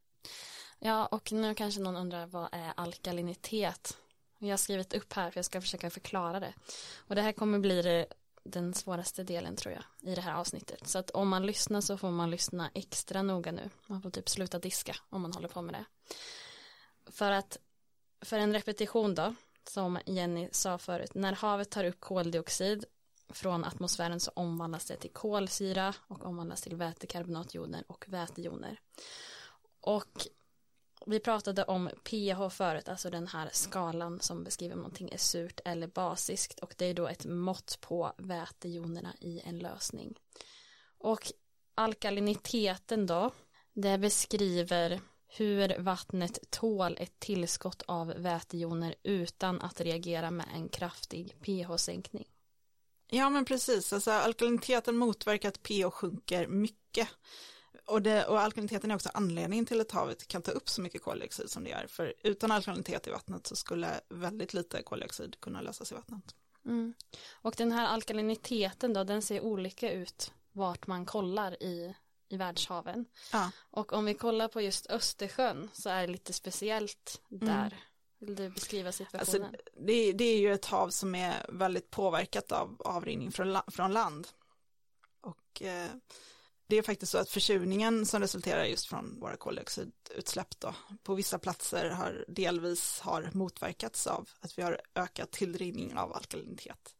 Ja, 0.79 1.05
och 1.05 1.31
nu 1.31 1.55
kanske 1.55 1.81
någon 1.81 1.97
undrar 1.97 2.25
vad 2.25 2.49
är 2.51 2.73
alkalinitet? 2.77 3.97
Jag 4.39 4.49
har 4.49 4.57
skrivit 4.57 4.93
upp 4.93 5.13
här 5.13 5.31
för 5.31 5.37
jag 5.37 5.45
ska 5.45 5.61
försöka 5.61 5.89
förklara 5.89 6.39
det. 6.39 6.53
Och 6.97 7.15
det 7.15 7.21
här 7.21 7.31
kommer 7.31 7.59
bli 7.59 7.81
det, 7.81 8.05
den 8.43 8.73
svåraste 8.73 9.23
delen 9.23 9.55
tror 9.55 9.73
jag 9.73 10.11
i 10.11 10.15
det 10.15 10.21
här 10.21 10.33
avsnittet. 10.33 10.87
Så 10.87 10.99
att 10.99 11.09
om 11.09 11.29
man 11.29 11.45
lyssnar 11.45 11.81
så 11.81 11.97
får 11.97 12.11
man 12.11 12.31
lyssna 12.31 12.71
extra 12.73 13.21
noga 13.21 13.51
nu. 13.51 13.69
Man 13.87 14.01
får 14.01 14.09
typ 14.09 14.29
sluta 14.29 14.59
diska 14.59 14.95
om 15.09 15.21
man 15.21 15.33
håller 15.33 15.47
på 15.47 15.61
med 15.61 15.73
det. 15.75 15.85
För 17.11 17.31
att, 17.31 17.57
för 18.21 18.39
en 18.39 18.53
repetition 18.53 19.15
då, 19.15 19.35
som 19.69 19.99
Jenny 20.05 20.49
sa 20.51 20.77
förut, 20.77 21.13
när 21.13 21.33
havet 21.33 21.69
tar 21.69 21.83
upp 21.83 21.99
koldioxid 21.99 22.85
från 23.29 23.65
atmosfären 23.65 24.19
så 24.19 24.31
omvandlas 24.35 24.85
det 24.85 24.95
till 24.95 25.11
kolsyra 25.13 25.93
och 26.07 26.25
omvandlas 26.25 26.61
till 26.61 26.75
vätekarbonatjoner 26.75 27.83
och 27.87 28.05
vätejoner. 28.07 28.79
Och 29.81 30.27
vi 31.05 31.19
pratade 31.19 31.63
om 31.63 31.89
pH 32.03 32.49
förut, 32.49 32.89
alltså 32.89 33.09
den 33.09 33.27
här 33.27 33.49
skalan 33.53 34.19
som 34.19 34.43
beskriver 34.43 34.73
om 34.73 34.79
någonting 34.79 35.09
är 35.11 35.17
surt 35.17 35.59
eller 35.65 35.87
basiskt 35.87 36.59
och 36.59 36.73
det 36.77 36.85
är 36.85 36.93
då 36.93 37.07
ett 37.07 37.25
mått 37.25 37.77
på 37.81 38.13
vätejonerna 38.17 39.13
i 39.19 39.41
en 39.45 39.59
lösning. 39.59 40.19
Och 40.97 41.31
alkaliniteten 41.75 43.05
då, 43.05 43.31
det 43.73 43.97
beskriver 43.97 45.01
hur 45.27 45.79
vattnet 45.79 46.39
tål 46.49 46.97
ett 46.99 47.19
tillskott 47.19 47.83
av 47.85 48.07
vätejoner 48.07 48.95
utan 49.03 49.61
att 49.61 49.81
reagera 49.81 50.31
med 50.31 50.45
en 50.55 50.69
kraftig 50.69 51.35
pH-sänkning. 51.41 52.27
Ja 53.09 53.29
men 53.29 53.45
precis, 53.45 53.93
alltså 53.93 54.11
alkaliniteten 54.11 54.97
motverkar 54.97 55.49
att 55.49 55.63
pH 55.63 55.91
sjunker 55.91 56.47
mycket. 56.47 57.09
Och, 57.85 58.01
det, 58.01 58.25
och 58.25 58.39
alkaliniteten 58.39 58.91
är 58.91 58.95
också 58.95 59.09
anledningen 59.13 59.65
till 59.65 59.81
att 59.81 59.91
havet 59.91 60.27
kan 60.27 60.41
ta 60.41 60.51
upp 60.51 60.69
så 60.69 60.81
mycket 60.81 61.01
koldioxid 61.01 61.49
som 61.49 61.63
det 61.63 61.69
gör. 61.69 61.85
För 61.87 62.13
utan 62.23 62.51
alkalinitet 62.51 63.07
i 63.07 63.09
vattnet 63.09 63.47
så 63.47 63.55
skulle 63.55 64.01
väldigt 64.09 64.53
lite 64.53 64.81
koldioxid 64.83 65.39
kunna 65.39 65.61
lösas 65.61 65.91
i 65.91 65.95
vattnet. 65.95 66.35
Mm. 66.65 66.93
Och 67.31 67.53
den 67.57 67.71
här 67.71 67.87
alkaliniteten 67.87 68.93
då, 68.93 69.03
den 69.03 69.21
ser 69.21 69.41
olika 69.41 69.91
ut 69.91 70.33
vart 70.51 70.87
man 70.87 71.05
kollar 71.05 71.63
i, 71.63 71.95
i 72.29 72.37
världshaven. 72.37 73.05
Ja. 73.31 73.51
Och 73.71 73.93
om 73.93 74.05
vi 74.05 74.13
kollar 74.13 74.47
på 74.47 74.61
just 74.61 74.87
Östersjön 74.89 75.69
så 75.73 75.89
är 75.89 76.01
det 76.01 76.13
lite 76.13 76.33
speciellt 76.33 77.21
där. 77.29 77.83
Vill 78.19 78.35
du 78.35 78.49
beskriva 78.49 78.91
situationen? 78.91 79.45
Alltså, 79.45 79.61
det, 79.79 80.11
det 80.11 80.25
är 80.25 80.37
ju 80.37 80.53
ett 80.53 80.65
hav 80.65 80.89
som 80.89 81.15
är 81.15 81.45
väldigt 81.49 81.89
påverkat 81.89 82.51
av 82.51 82.81
avrinning 82.85 83.31
från, 83.31 83.57
från 83.67 83.93
land. 83.93 84.27
Och 85.21 85.61
eh, 85.61 85.89
det 86.67 86.77
är 86.77 86.81
faktiskt 86.81 87.11
så 87.11 87.17
att 87.17 87.29
försurningen 87.29 88.05
som 88.05 88.21
resulterar 88.21 88.63
just 88.63 88.85
från 88.85 89.19
våra 89.19 89.37
koldioxidutsläpp 89.37 90.59
då, 90.59 90.73
på 91.03 91.15
vissa 91.15 91.39
platser 91.39 91.89
har 91.89 92.25
delvis 92.27 92.99
har 92.99 93.29
motverkats 93.33 94.07
av 94.07 94.29
att 94.39 94.57
vi 94.57 94.63
har 94.63 94.81
ökat 94.95 95.31
tillrinning 95.31 95.97
av 95.97 96.13
alkalinitet. 96.13 96.95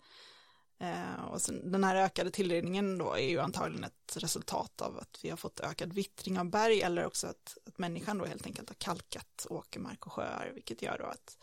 Eh, 0.79 1.23
och 1.31 1.41
sen, 1.41 1.71
den 1.71 1.83
här 1.83 1.95
ökade 1.95 2.31
tillrinningen 2.31 2.97
då 2.97 3.13
är 3.13 3.29
ju 3.29 3.39
antagligen 3.39 3.83
ett 3.83 4.17
resultat 4.17 4.81
av 4.81 4.97
att 4.97 5.19
vi 5.23 5.29
har 5.29 5.37
fått 5.37 5.59
ökad 5.59 5.93
vittring 5.93 6.39
av 6.39 6.49
berg 6.49 6.81
eller 6.81 7.05
också 7.05 7.27
att, 7.27 7.57
att 7.65 7.77
människan 7.77 8.17
då 8.17 8.25
helt 8.25 8.45
enkelt 8.45 8.69
har 8.69 8.75
kalkat 8.75 9.47
åkermark 9.49 10.05
och 10.05 10.13
sjöar 10.13 10.51
vilket 10.53 10.81
gör 10.81 10.97
då 10.97 11.05
att 11.05 11.37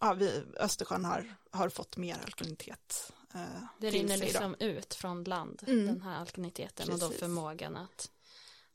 ja, 0.00 0.12
vi, 0.12 0.42
Östersjön 0.56 1.04
har, 1.04 1.34
har 1.50 1.68
fått 1.68 1.96
mer 1.96 2.18
alkalinitet. 2.24 3.12
Eh, 3.34 3.40
det 3.78 3.90
rinner 3.90 4.16
liksom 4.16 4.56
ut 4.58 4.94
från 4.94 5.24
land, 5.24 5.62
Mm. 5.66 5.86
den 5.86 6.02
här 6.02 6.20
alkaliniteten 6.20 6.92
och 6.92 6.98
då 6.98 7.10
förmågan 7.10 7.76
att 7.76 8.10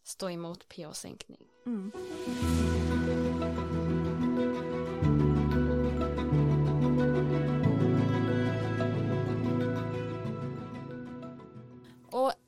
stå 0.03 0.29
emot 0.29 0.69
pH-sänkning. 0.69 1.47
Mm. 1.65 1.91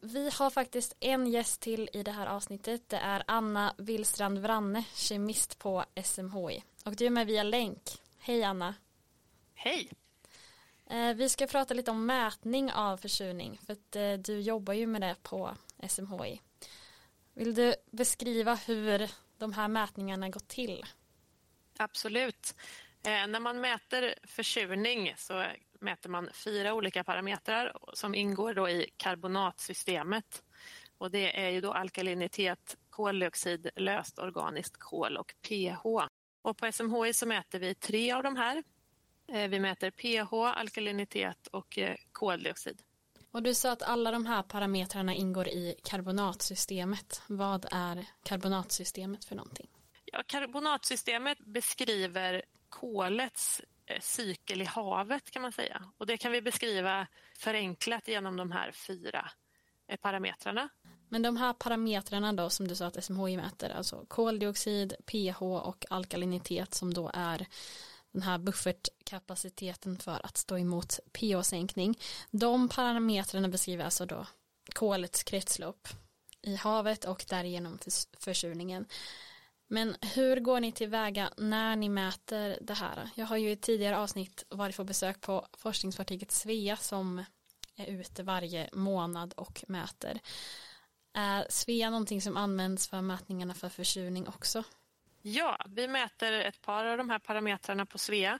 Vi 0.09 0.29
har 0.29 0.49
faktiskt 0.49 0.95
en 0.99 1.27
gäst 1.27 1.61
till 1.61 1.89
i 1.93 2.03
det 2.03 2.11
här 2.11 2.27
avsnittet. 2.27 2.89
Det 2.89 2.97
är 2.97 3.23
Anna 3.27 3.75
Willstrand 3.77 4.37
Vranne, 4.37 4.83
kemist 4.93 5.59
på 5.59 5.85
SMHI. 6.03 6.63
Och 6.85 6.95
du 6.95 7.05
är 7.05 7.09
med 7.09 7.27
via 7.27 7.43
länk. 7.43 7.81
Hej 8.19 8.43
Anna. 8.43 8.75
Hej! 9.53 9.91
Eh, 10.89 11.13
vi 11.13 11.29
ska 11.29 11.47
prata 11.47 11.73
lite 11.73 11.91
om 11.91 12.05
mätning 12.05 12.71
av 12.71 12.97
försurning. 12.97 13.59
För 13.65 13.73
att 13.73 13.95
eh, 13.95 14.13
du 14.13 14.39
jobbar 14.39 14.73
ju 14.73 14.87
med 14.87 15.01
det 15.01 15.15
på 15.23 15.55
SMHI. 15.89 16.41
Vill 17.33 17.55
du 17.55 17.75
beskriva 17.91 18.55
hur 18.55 19.09
de 19.37 19.53
här 19.53 19.67
mätningarna 19.67 20.29
går 20.29 20.39
till? 20.39 20.85
Absolut. 21.77 22.55
Eh, 23.03 23.27
när 23.27 23.39
man 23.39 23.61
mäter 23.61 24.15
försurning 24.23 25.13
så 25.17 25.45
mäter 25.81 26.09
man 26.09 26.29
fyra 26.33 26.73
olika 26.73 27.03
parametrar 27.03 27.77
som 27.93 28.15
ingår 28.15 28.53
då 28.53 28.69
i 28.69 28.89
karbonatsystemet. 28.97 30.43
Och 30.97 31.11
det 31.11 31.45
är 31.45 31.49
ju 31.49 31.61
då 31.61 31.73
alkalinitet, 31.73 32.77
koldioxid, 32.89 33.69
löst 33.75 34.19
organiskt 34.19 34.77
kol 34.77 35.17
och 35.17 35.33
pH. 35.47 35.85
Och 36.41 36.57
på 36.57 36.71
SMHI 36.71 37.13
så 37.13 37.25
mäter 37.25 37.59
vi 37.59 37.75
tre 37.75 38.11
av 38.11 38.23
de 38.23 38.35
här. 38.35 38.63
Eh, 39.27 39.49
vi 39.49 39.59
mäter 39.59 39.91
pH, 39.91 40.33
alkalinitet 40.33 41.47
och 41.47 41.77
eh, 41.77 41.95
koldioxid. 42.11 42.81
Och 43.31 43.43
du 43.43 43.53
sa 43.53 43.71
att 43.71 43.81
alla 43.81 44.11
de 44.11 44.25
här 44.25 44.43
parametrarna 44.43 45.13
ingår 45.13 45.47
i 45.47 45.75
karbonatsystemet. 45.83 47.21
Vad 47.27 47.65
är 47.71 48.05
karbonatsystemet 48.23 49.25
för 49.25 49.35
någonting? 49.35 49.67
Ja, 50.05 50.23
karbonatsystemet 50.25 51.37
beskriver 51.39 52.41
kolets 52.69 53.61
Eh, 53.89 53.99
cykel 54.01 54.61
i 54.61 54.65
havet 54.65 55.31
kan 55.31 55.41
man 55.41 55.51
säga. 55.51 55.83
Och 55.97 56.05
det 56.05 56.17
kan 56.17 56.31
vi 56.31 56.41
beskriva 56.41 57.07
förenklat 57.37 58.07
genom 58.07 58.37
de 58.37 58.51
här 58.51 58.71
fyra 58.71 59.31
eh, 59.87 59.97
parametrarna. 59.97 60.69
Men 61.09 61.21
de 61.21 61.37
här 61.37 61.53
parametrarna 61.53 62.33
då 62.33 62.49
som 62.49 62.67
du 62.67 62.75
sa 62.75 62.85
att 62.85 63.03
SMHI 63.03 63.37
mäter, 63.37 63.69
alltså 63.69 64.05
koldioxid, 64.07 64.93
pH 65.05 65.41
och 65.41 65.85
alkalinitet 65.89 66.73
som 66.73 66.93
då 66.93 67.11
är 67.13 67.47
den 68.11 68.21
här 68.21 68.37
buffertkapaciteten 68.37 69.97
för 69.97 70.25
att 70.25 70.37
stå 70.37 70.57
emot 70.57 70.99
pH-sänkning. 71.11 71.99
De 72.31 72.69
parametrarna 72.69 73.47
beskriver 73.47 73.85
alltså 73.85 74.05
då 74.05 74.25
kolets 74.73 75.23
kretslopp 75.23 75.87
i 76.41 76.55
havet 76.55 77.05
och 77.05 77.25
därigenom 77.29 77.79
försurningen. 78.19 78.85
Men 79.71 79.95
hur 80.15 80.39
går 80.39 80.59
ni 80.59 80.71
tillväga 80.71 81.29
när 81.37 81.75
ni 81.75 81.89
mäter 81.89 82.57
det 82.61 82.73
här? 82.73 83.09
Jag 83.15 83.25
har 83.25 83.37
ju 83.37 83.51
i 83.51 83.55
tidigare 83.55 83.97
avsnitt 83.97 84.43
varit 84.49 84.77
på 84.77 84.83
besök 84.83 85.21
på 85.21 85.47
forskningsfartyget 85.57 86.31
Svea 86.31 86.77
som 86.77 87.23
är 87.75 87.85
ute 87.85 88.23
varje 88.23 88.69
månad 88.73 89.33
och 89.37 89.63
mäter. 89.67 90.19
Är 91.13 91.45
Svea 91.49 91.89
någonting 91.89 92.21
som 92.21 92.37
används 92.37 92.87
för 92.87 93.01
mätningarna 93.01 93.53
för 93.53 93.69
försurning 93.69 94.27
också? 94.27 94.63
Ja, 95.21 95.57
vi 95.67 95.87
mäter 95.87 96.33
ett 96.33 96.61
par 96.61 96.85
av 96.85 96.97
de 96.97 97.09
här 97.09 97.19
parametrarna 97.19 97.85
på 97.85 97.97
Svea. 97.97 98.39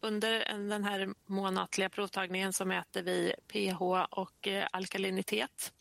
Under 0.00 0.38
den 0.68 0.84
här 0.84 1.14
månatliga 1.26 1.88
provtagningen 1.88 2.52
så 2.52 2.64
mäter 2.64 3.02
vi 3.02 3.34
pH 3.52 3.82
och 4.10 4.48
eh, 4.48 4.66
alkalinitet 4.72 5.72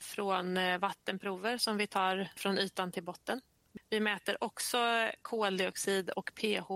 från 0.00 0.56
eh, 0.56 0.78
vattenprover 0.78 1.58
som 1.58 1.76
vi 1.76 1.86
tar 1.86 2.28
från 2.36 2.58
ytan 2.58 2.92
till 2.92 3.04
botten. 3.04 3.40
Vi 3.90 4.00
mäter 4.00 4.44
också 4.44 5.10
koldioxid 5.22 6.10
och 6.10 6.32
pH 6.34 6.70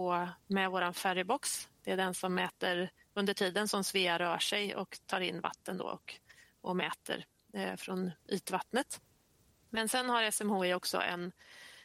med 0.47 0.71
vår 0.71 0.93
ferrybox. 0.93 1.69
Det 1.85 1.93
är 1.93 1.97
den 1.97 2.15
som 2.15 2.35
mäter 2.35 2.91
under 3.15 3.35
tiden 3.35 3.69
som 3.69 3.85
Svea 3.85 4.19
rör 4.19 4.39
sig 4.39 4.77
och 4.77 4.99
tar 5.07 5.21
in 5.21 5.41
vatten 5.41 5.79
då 5.79 5.85
och, 5.85 6.15
och 6.61 6.77
mäter 6.77 7.25
eh, 7.53 7.77
från 7.77 8.11
ytvattnet. 8.29 9.01
Men 9.71 9.89
sen 9.89 10.11
har 10.11 10.31
SMHI 10.31 10.75
också 10.75 11.01
en, 11.01 11.33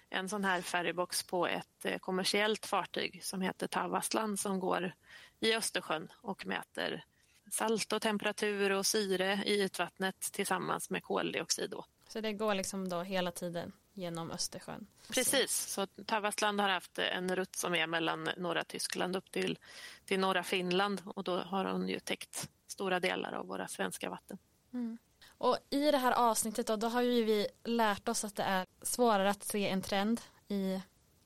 en 0.09 0.29
sån 0.29 0.45
här 0.45 0.61
ferrybox 0.61 1.23
på 1.23 1.47
ett 1.47 1.85
eh, 1.85 1.97
kommersiellt 1.97 2.65
fartyg 2.65 3.23
som 3.23 3.41
heter 3.41 3.67
Tavastland 3.67 4.39
som 4.39 4.59
går 4.59 4.93
i 5.39 5.55
Östersjön 5.55 6.11
och 6.21 6.45
mäter 6.45 7.03
salt 7.51 7.93
och 7.93 8.01
temperatur 8.01 8.71
och 8.71 8.85
syre 8.85 9.43
i 9.45 9.63
ytvattnet 9.63 10.19
tillsammans 10.19 10.89
med 10.89 11.03
koldioxid. 11.03 11.69
Då. 11.69 11.85
Så 12.07 12.21
det 12.21 12.33
går 12.33 12.55
liksom 12.55 12.89
då 12.89 13.01
hela 13.01 13.31
tiden 13.31 13.71
genom 14.01 14.31
Östersjön? 14.31 14.87
Precis, 15.13 15.51
så 15.51 15.87
Tavastland 16.05 16.61
har 16.61 16.69
haft 16.69 16.99
en 16.99 17.35
rutt 17.35 17.55
som 17.55 17.75
är 17.75 17.87
mellan 17.87 18.29
norra 18.37 18.63
Tyskland 18.63 19.15
upp 19.15 19.31
till, 19.31 19.57
till 20.05 20.19
norra 20.19 20.43
Finland 20.43 21.01
och 21.05 21.23
då 21.23 21.37
har 21.37 21.65
hon 21.65 21.89
ju 21.89 21.99
täckt 21.99 22.49
stora 22.67 22.99
delar 22.99 23.33
av 23.33 23.47
våra 23.47 23.67
svenska 23.67 24.09
vatten. 24.09 24.37
Mm. 24.73 24.97
Och 25.37 25.57
i 25.69 25.91
det 25.91 25.97
här 25.97 26.11
avsnittet 26.11 26.67
då, 26.67 26.75
då 26.75 26.87
har 26.87 27.01
ju 27.01 27.23
vi 27.23 27.47
lärt 27.63 28.07
oss 28.07 28.23
att 28.23 28.35
det 28.35 28.43
är 28.43 28.65
svårare 28.81 29.29
att 29.29 29.43
se 29.43 29.69
en 29.69 29.81
trend 29.81 30.21
i 30.47 30.81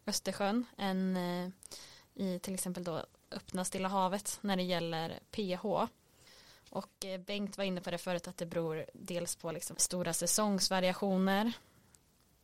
Östersjön 0.05 0.65
än 0.77 1.17
eh, 1.17 1.49
i 2.13 2.39
till 2.39 2.53
exempel 2.53 2.83
då 2.83 3.05
öppna 3.31 3.65
Stilla 3.65 3.87
havet 3.87 4.37
när 4.41 4.55
det 4.55 4.63
gäller 4.63 5.19
pH. 5.31 5.65
Och 6.69 7.05
eh, 7.05 7.19
Bengt 7.19 7.57
var 7.57 7.65
inne 7.65 7.81
på 7.81 7.91
det 7.91 7.97
förut 7.97 8.27
att 8.27 8.37
det 8.37 8.45
beror 8.45 8.85
dels 8.93 9.35
på 9.35 9.51
liksom 9.51 9.75
stora 9.77 10.13
säsongsvariationer 10.13 11.53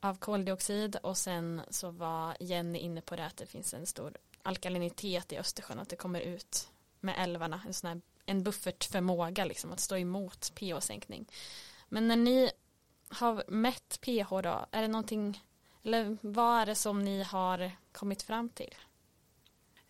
av 0.02 0.16
koldioxid 0.16 0.96
och 0.96 1.18
sen 1.18 1.62
så 1.70 1.92
var 1.92 2.38
Jenny 2.40 2.80
inne 2.80 3.02
på 3.02 3.16
det 3.16 3.26
att 3.26 3.38
det 3.38 3.46
finns 3.46 3.74
en 3.74 3.86
stor 3.86 4.18
alkalinitet 4.44 5.32
i 5.32 5.38
Östersjön 5.38 5.80
att 5.80 5.90
det 5.90 5.96
kommer 5.96 6.20
ut 6.20 6.70
med 7.00 7.16
älvarna 7.18 7.62
en 7.68 7.74
sån 7.74 7.88
här 7.88 8.02
en 8.26 8.44
buffertförmåga 8.44 9.46
liksom 9.46 9.72
att 9.72 9.80
stå 9.80 9.98
emot 9.98 10.52
pH-sänkning. 10.56 11.26
Men 11.90 12.08
när 12.08 12.16
ni 12.16 12.52
har 13.10 13.44
mätt 13.48 14.02
pH 14.02 14.30
då, 14.30 14.66
är 14.72 14.82
det 14.82 14.88
någonting, 14.88 15.44
eller 15.84 16.18
vad 16.22 16.62
är 16.62 16.66
det 16.66 16.76
som 16.76 17.04
ni 17.04 17.24
har 17.24 17.72
kommit 17.92 18.24
fram 18.24 18.50
till? 18.50 18.76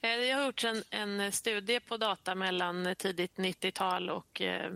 Eh, 0.02 0.18
det 0.18 0.32
har 0.32 0.46
gjorts 0.46 0.66
en, 0.66 0.84
en 0.90 1.32
studie 1.32 1.80
på 1.80 1.98
data 1.98 2.36
mellan 2.36 2.96
tidigt 2.98 3.36
90-tal 3.36 4.10
och 4.10 4.42
eh, 4.42 4.72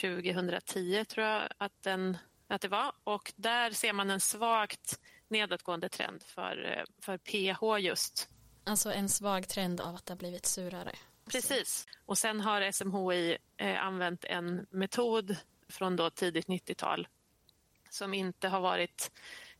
2010 0.00 1.04
tror 1.04 1.26
jag 1.26 1.48
att, 1.58 1.82
den, 1.82 2.18
att 2.48 2.60
det 2.60 2.68
var. 2.68 2.92
Och 3.04 3.32
där 3.36 3.70
ser 3.70 3.92
man 3.92 4.10
en 4.10 4.20
svagt 4.20 5.00
nedåtgående 5.28 5.88
trend 5.88 6.22
för, 6.22 6.64
eh, 6.64 6.84
för 7.04 7.18
pH 7.18 7.84
just. 7.84 8.28
Alltså 8.64 8.92
en 8.92 9.08
svag 9.08 9.48
trend 9.48 9.80
av 9.80 9.94
att 9.94 10.06
det 10.06 10.12
har 10.12 10.18
blivit 10.18 10.46
surare? 10.46 10.92
Precis. 11.30 11.86
Och 12.06 12.18
sen 12.18 12.40
har 12.40 12.72
SMHI 12.72 13.36
eh, 13.56 13.84
använt 13.84 14.24
en 14.24 14.66
metod 14.70 15.36
från 15.68 15.96
då 15.96 16.10
tidigt 16.10 16.46
90-tal 16.46 17.08
som 17.90 18.14
inte 18.14 18.48
har 18.48 18.60
varit 18.60 19.10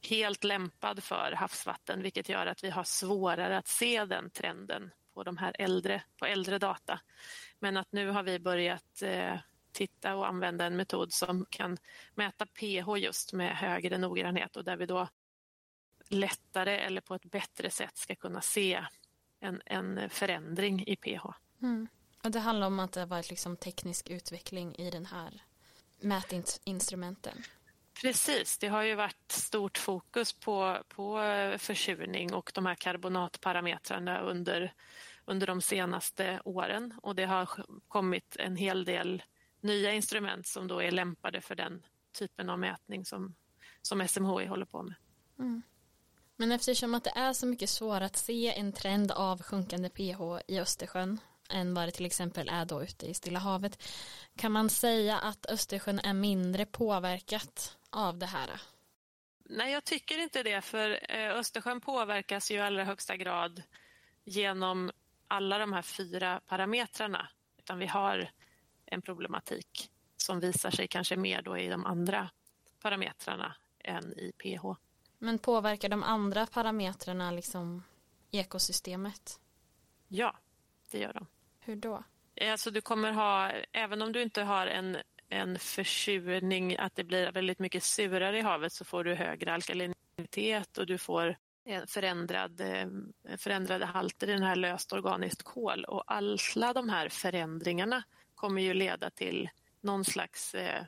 helt 0.00 0.44
lämpad 0.44 1.04
för 1.04 1.32
havsvatten 1.32 2.02
vilket 2.02 2.28
gör 2.28 2.46
att 2.46 2.64
vi 2.64 2.70
har 2.70 2.84
svårare 2.84 3.58
att 3.58 3.68
se 3.68 4.04
den 4.04 4.30
trenden 4.30 4.90
på 5.14 5.22
de 5.22 5.36
här 5.36 5.56
äldre, 5.58 6.02
på 6.18 6.26
äldre 6.26 6.58
data. 6.58 7.00
Men 7.58 7.76
att 7.76 7.92
nu 7.92 8.08
har 8.08 8.22
vi 8.22 8.38
börjat 8.38 9.02
eh, 9.02 9.34
titta 9.76 10.14
och 10.14 10.28
använda 10.28 10.64
en 10.64 10.76
metod 10.76 11.12
som 11.12 11.46
kan 11.50 11.78
mäta 12.14 12.46
pH 12.46 12.98
just 12.98 13.32
med 13.32 13.56
högre 13.56 13.98
noggrannhet 13.98 14.56
och 14.56 14.64
där 14.64 14.76
vi 14.76 14.86
då 14.86 15.08
lättare 16.08 16.78
eller 16.78 17.00
på 17.00 17.14
ett 17.14 17.24
bättre 17.24 17.70
sätt 17.70 17.96
ska 17.96 18.14
kunna 18.14 18.40
se 18.40 18.84
en, 19.40 19.62
en 19.66 20.10
förändring 20.10 20.84
i 20.86 20.96
pH. 20.96 21.26
Mm. 21.62 21.88
Och 22.24 22.30
det 22.30 22.40
handlar 22.40 22.66
om 22.66 22.80
att 22.80 22.92
det 22.92 23.00
har 23.00 23.06
varit 23.06 23.30
liksom 23.30 23.56
teknisk 23.56 24.10
utveckling 24.10 24.74
i 24.74 24.90
den 24.90 25.06
här 25.06 25.42
mätinstrumenten. 26.00 27.42
Precis, 28.02 28.58
det 28.58 28.68
har 28.68 28.82
ju 28.82 28.94
varit 28.94 29.32
stort 29.32 29.78
fokus 29.78 30.32
på, 30.32 30.78
på 30.88 31.20
försurning 31.58 32.34
och 32.34 32.50
de 32.54 32.66
här 32.66 32.74
karbonatparametrarna 32.74 34.20
under, 34.20 34.72
under 35.24 35.46
de 35.46 35.60
senaste 35.60 36.40
åren 36.44 36.94
och 37.02 37.14
det 37.14 37.24
har 37.24 37.48
kommit 37.88 38.36
en 38.38 38.56
hel 38.56 38.84
del 38.84 39.22
nya 39.66 39.92
instrument 39.92 40.46
som 40.46 40.68
då 40.68 40.82
är 40.82 40.90
lämpade 40.90 41.40
för 41.40 41.54
den 41.54 41.82
typen 42.18 42.50
av 42.50 42.58
mätning 42.58 43.04
som, 43.04 43.34
som 43.82 44.08
SMHI 44.08 44.46
håller 44.46 44.66
på 44.66 44.82
med. 44.82 44.94
Mm. 45.38 45.62
Men 46.36 46.52
eftersom 46.52 46.94
att 46.94 47.04
det 47.04 47.12
är 47.16 47.32
så 47.32 47.46
mycket 47.46 47.70
svårare 47.70 48.04
att 48.04 48.16
se 48.16 48.58
en 48.58 48.72
trend 48.72 49.12
av 49.12 49.42
sjunkande 49.42 49.88
pH 49.88 50.20
i 50.48 50.60
Östersjön 50.60 51.20
än 51.50 51.74
vad 51.74 51.88
det 51.88 51.92
till 51.92 52.06
exempel 52.06 52.48
är 52.48 52.64
då 52.64 52.82
ute 52.82 53.06
i 53.06 53.14
Stilla 53.14 53.38
havet. 53.38 53.82
Kan 54.36 54.52
man 54.52 54.70
säga 54.70 55.18
att 55.18 55.46
Östersjön 55.46 55.98
är 55.98 56.14
mindre 56.14 56.66
påverkat 56.66 57.76
av 57.90 58.18
det 58.18 58.26
här? 58.26 58.60
Nej, 59.48 59.72
jag 59.72 59.84
tycker 59.84 60.18
inte 60.18 60.42
det, 60.42 60.60
för 60.60 61.10
eh, 61.10 61.30
Östersjön 61.30 61.80
påverkas 61.80 62.50
ju 62.50 62.54
i 62.54 62.60
allra 62.60 62.84
högsta 62.84 63.16
grad 63.16 63.62
genom 64.24 64.90
alla 65.28 65.58
de 65.58 65.72
här 65.72 65.82
fyra 65.82 66.40
parametrarna. 66.46 67.28
Utan 67.58 67.78
vi 67.78 67.86
har 67.86 68.30
en 68.86 69.02
problematik 69.02 69.90
som 70.16 70.40
visar 70.40 70.70
sig 70.70 70.88
kanske 70.88 71.16
mer 71.16 71.42
då 71.42 71.58
i 71.58 71.68
de 71.68 71.86
andra 71.86 72.30
parametrarna 72.82 73.56
än 73.78 74.18
i 74.18 74.32
pH. 74.32 74.64
Men 75.18 75.38
påverkar 75.38 75.88
de 75.88 76.02
andra 76.02 76.46
parametrarna 76.46 77.30
liksom 77.30 77.82
ekosystemet? 78.30 79.40
Ja, 80.08 80.36
det 80.90 80.98
gör 80.98 81.12
de. 81.12 81.26
Hur 81.60 81.76
då? 81.76 82.04
Alltså 82.40 82.70
du 82.70 82.80
kommer 82.80 83.12
ha, 83.12 83.50
även 83.72 84.02
om 84.02 84.12
du 84.12 84.22
inte 84.22 84.42
har 84.42 84.66
en, 84.66 84.96
en 85.28 85.58
försurning, 85.58 86.76
att 86.76 86.96
det 86.96 87.04
blir 87.04 87.32
väldigt 87.32 87.58
mycket 87.58 87.82
surare 87.82 88.38
i 88.38 88.42
havet 88.42 88.72
så 88.72 88.84
får 88.84 89.04
du 89.04 89.14
högre 89.14 89.54
alkalinitet 89.54 90.78
och 90.78 90.86
du 90.86 90.98
får 90.98 91.36
förändrad, 91.86 92.60
eh, 92.60 92.86
förändrade 93.36 93.86
halter 93.86 94.28
i 94.28 94.32
den 94.32 94.42
här 94.42 94.56
löst 94.56 94.92
organiskt 94.92 95.42
kol. 95.42 95.84
Och 95.84 96.04
alla 96.06 96.72
de 96.72 96.88
här 96.88 97.08
förändringarna 97.08 98.02
kommer 98.36 98.62
ju 98.62 98.74
leda 98.74 99.10
till 99.10 99.50
någon 99.80 100.04
slags 100.04 100.54
eh, 100.54 100.84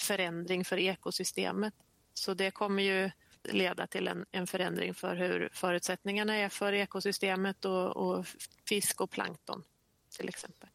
förändring 0.00 0.64
för 0.64 0.78
ekosystemet. 0.78 1.74
Så 2.14 2.34
det 2.34 2.50
kommer 2.50 2.82
ju 2.82 3.10
leda 3.42 3.86
till 3.86 4.08
en, 4.08 4.26
en 4.30 4.46
förändring 4.46 4.94
för 4.94 5.16
hur 5.16 5.48
förutsättningarna 5.52 6.34
är 6.34 6.48
för 6.48 6.72
ekosystemet 6.72 7.64
och, 7.64 7.96
och 7.96 8.26
fisk 8.68 9.00
och 9.00 9.10
plankton 9.10 9.62
till 10.16 10.28
exempel. 10.28 10.68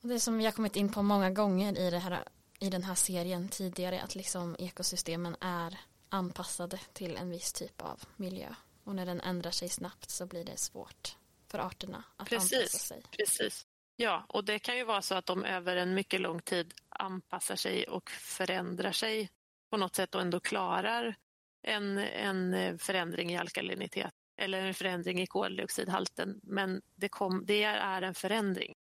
Det 0.00 0.20
som 0.20 0.38
vi 0.38 0.44
har 0.44 0.52
kommit 0.52 0.76
in 0.76 0.92
på 0.92 1.02
många 1.02 1.30
gånger 1.30 1.78
i, 1.78 1.98
här, 1.98 2.24
i 2.58 2.70
den 2.70 2.82
här 2.82 2.94
serien 2.94 3.48
tidigare 3.48 4.02
att 4.02 4.14
liksom 4.14 4.56
ekosystemen 4.58 5.36
är 5.40 5.78
anpassade 6.08 6.78
till 6.92 7.16
en 7.16 7.30
viss 7.30 7.52
typ 7.52 7.82
av 7.82 8.02
miljö 8.16 8.54
och 8.84 8.94
när 8.94 9.06
den 9.06 9.20
ändrar 9.20 9.50
sig 9.50 9.68
snabbt 9.68 10.10
så 10.10 10.26
blir 10.26 10.44
det 10.44 10.56
svårt 10.56 11.16
för 11.48 11.58
arterna 11.58 12.04
att 12.16 12.28
precis, 12.28 12.52
anpassa 12.52 12.78
sig. 12.78 13.02
Precis. 13.10 13.66
Ja, 13.96 14.24
och 14.28 14.44
det 14.44 14.58
kan 14.58 14.76
ju 14.76 14.84
vara 14.84 15.02
så 15.02 15.14
att 15.14 15.26
de 15.26 15.44
över 15.44 15.76
en 15.76 15.94
mycket 15.94 16.20
lång 16.20 16.40
tid 16.40 16.74
anpassar 16.88 17.56
sig 17.56 17.84
och 17.84 18.10
förändrar 18.10 18.92
sig 18.92 19.30
på 19.70 19.76
något 19.76 19.94
sätt 19.94 20.14
och 20.14 20.20
ändå 20.20 20.40
klarar 20.40 21.14
en, 21.62 21.98
en 21.98 22.54
eh, 22.54 22.76
förändring 22.76 23.32
i 23.32 23.36
alkalinitet 23.36 24.14
eller 24.36 24.66
en 24.66 24.74
förändring 24.74 25.20
i 25.20 25.26
koldioxidhalten. 25.26 26.40
Men 26.42 26.82
det, 26.94 27.08
kom, 27.08 27.46
det 27.46 27.62
är 27.62 28.02
en 28.02 28.14
förändring 28.14 28.74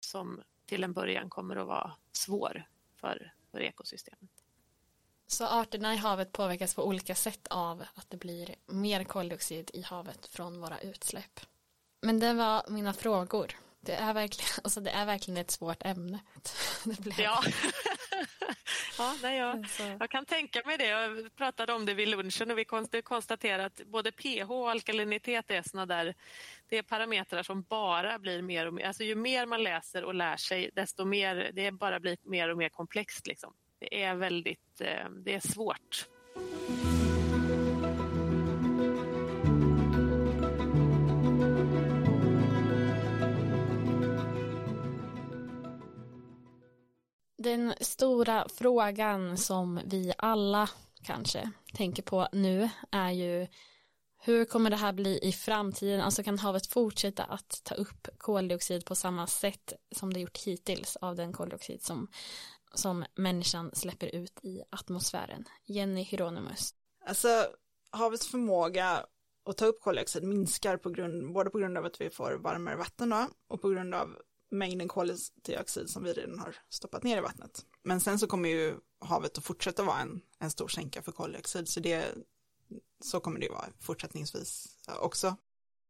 som 0.00 0.42
till 0.66 0.84
en 0.84 0.92
början 0.92 1.30
kommer 1.30 1.56
att 1.56 1.66
vara 1.66 1.92
svår 2.12 2.64
för, 3.00 3.32
för 3.50 3.60
ekosystemet. 3.60 4.30
Så 5.26 5.46
arterna 5.46 5.94
i 5.94 5.96
havet 5.96 6.32
påverkas 6.32 6.74
på 6.74 6.86
olika 6.86 7.14
sätt 7.14 7.46
av 7.50 7.84
att 7.94 8.10
det 8.10 8.16
blir 8.16 8.54
mer 8.66 9.04
koldioxid 9.04 9.70
i 9.74 9.82
havet 9.82 10.26
från 10.26 10.60
våra 10.60 10.80
utsläpp. 10.80 11.40
Men 12.00 12.20
det 12.20 12.34
var 12.34 12.64
mina 12.68 12.92
frågor. 12.92 13.56
Det 13.84 13.94
är 13.94 14.14
verkligen, 14.14 14.50
alltså 14.64 14.80
det 14.80 14.90
är 14.90 15.06
verkligen 15.06 15.40
ett 15.40 15.50
svårt 15.50 15.82
ämne. 15.82 16.18
Ja, 17.18 17.42
ja 18.98 19.16
nej, 19.22 19.38
jag, 19.38 19.66
jag 20.00 20.10
kan 20.10 20.24
tänka 20.24 20.62
mig 20.66 20.78
det. 20.78 20.86
Jag 20.86 21.36
pratade 21.36 21.72
om 21.72 21.86
det 21.86 21.94
vid 21.94 22.08
lunchen 22.08 22.50
och 22.50 22.58
vi 22.58 22.64
konstaterade 23.02 23.64
att 23.64 23.80
både 23.86 24.12
pH 24.12 24.50
och 24.50 24.70
alkalinitet 24.70 25.50
är 25.50 25.62
såna 25.62 25.86
där 25.86 26.14
det 26.68 26.78
är 26.78 26.82
parametrar 26.82 27.42
som 27.42 27.62
bara 27.62 28.18
blir 28.18 28.42
mer 28.42 28.66
och 28.66 28.74
mer, 28.74 28.86
alltså 28.86 29.04
ju 29.04 29.14
mer 29.14 29.46
man 29.46 29.62
läser 29.62 30.04
och 30.04 30.14
lär 30.14 30.36
sig 30.36 30.70
desto 30.74 31.04
mer, 31.04 31.50
det 31.54 31.70
bara 31.70 32.00
blir 32.00 32.16
mer 32.22 32.48
och 32.48 32.58
mer 32.58 32.68
komplext 32.68 33.26
liksom. 33.26 33.54
Det 33.78 34.02
är 34.02 34.14
väldigt, 34.14 34.80
eh, 34.80 35.10
det 35.10 35.34
är 35.34 35.40
svårt. 35.40 36.08
Den 47.42 47.74
stora 47.80 48.48
frågan 48.48 49.38
som 49.38 49.80
vi 49.84 50.12
alla 50.18 50.70
kanske 51.02 51.50
tänker 51.74 52.02
på 52.02 52.28
nu 52.32 52.70
är 52.90 53.10
ju 53.10 53.46
hur 54.18 54.44
kommer 54.44 54.70
det 54.70 54.76
här 54.76 54.92
bli 54.92 55.18
i 55.22 55.32
framtiden? 55.32 56.00
Alltså 56.00 56.22
kan 56.22 56.38
havet 56.38 56.66
fortsätta 56.66 57.24
att 57.24 57.60
ta 57.64 57.74
upp 57.74 58.08
koldioxid 58.18 58.84
på 58.84 58.94
samma 58.94 59.26
sätt 59.26 59.72
som 59.96 60.12
det 60.12 60.20
gjort 60.20 60.38
hittills 60.38 60.96
av 60.96 61.16
den 61.16 61.32
koldioxid 61.32 61.82
som, 61.82 62.08
som 62.74 63.04
människan 63.14 63.70
släpper 63.74 64.14
ut 64.14 64.44
i 64.44 64.62
atmosfären? 64.70 65.44
Jenny 65.64 66.02
Hieronymus. 66.02 66.74
Alltså 67.06 67.46
havets 67.90 68.28
förmåga 68.28 69.06
att 69.44 69.56
ta 69.56 69.66
upp 69.66 69.80
koldioxid 69.80 70.24
minskar 70.24 70.76
på 70.76 70.90
grund, 70.90 71.32
både 71.32 71.50
på 71.50 71.58
grund 71.58 71.78
av 71.78 71.84
att 71.84 72.00
vi 72.00 72.10
får 72.10 72.32
varmare 72.32 72.76
vatten 72.76 73.10
då, 73.10 73.28
och 73.48 73.62
på 73.62 73.68
grund 73.68 73.94
av 73.94 74.16
mängden 74.52 74.88
koldioxid 74.88 75.90
som 75.90 76.04
vi 76.04 76.12
redan 76.12 76.38
har 76.38 76.56
stoppat 76.68 77.02
ner 77.02 77.18
i 77.18 77.20
vattnet. 77.20 77.66
Men 77.82 78.00
sen 78.00 78.18
så 78.18 78.26
kommer 78.26 78.48
ju 78.48 78.76
havet 79.00 79.38
att 79.38 79.44
fortsätta 79.44 79.82
vara 79.82 79.98
en, 79.98 80.20
en 80.38 80.50
stor 80.50 80.68
sänka 80.68 81.02
för 81.02 81.12
koldioxid, 81.12 81.68
så 81.68 81.80
det, 81.80 82.14
så 83.04 83.20
kommer 83.20 83.40
det 83.40 83.46
ju 83.46 83.52
vara 83.52 83.68
fortsättningsvis 83.80 84.78
också. 85.00 85.36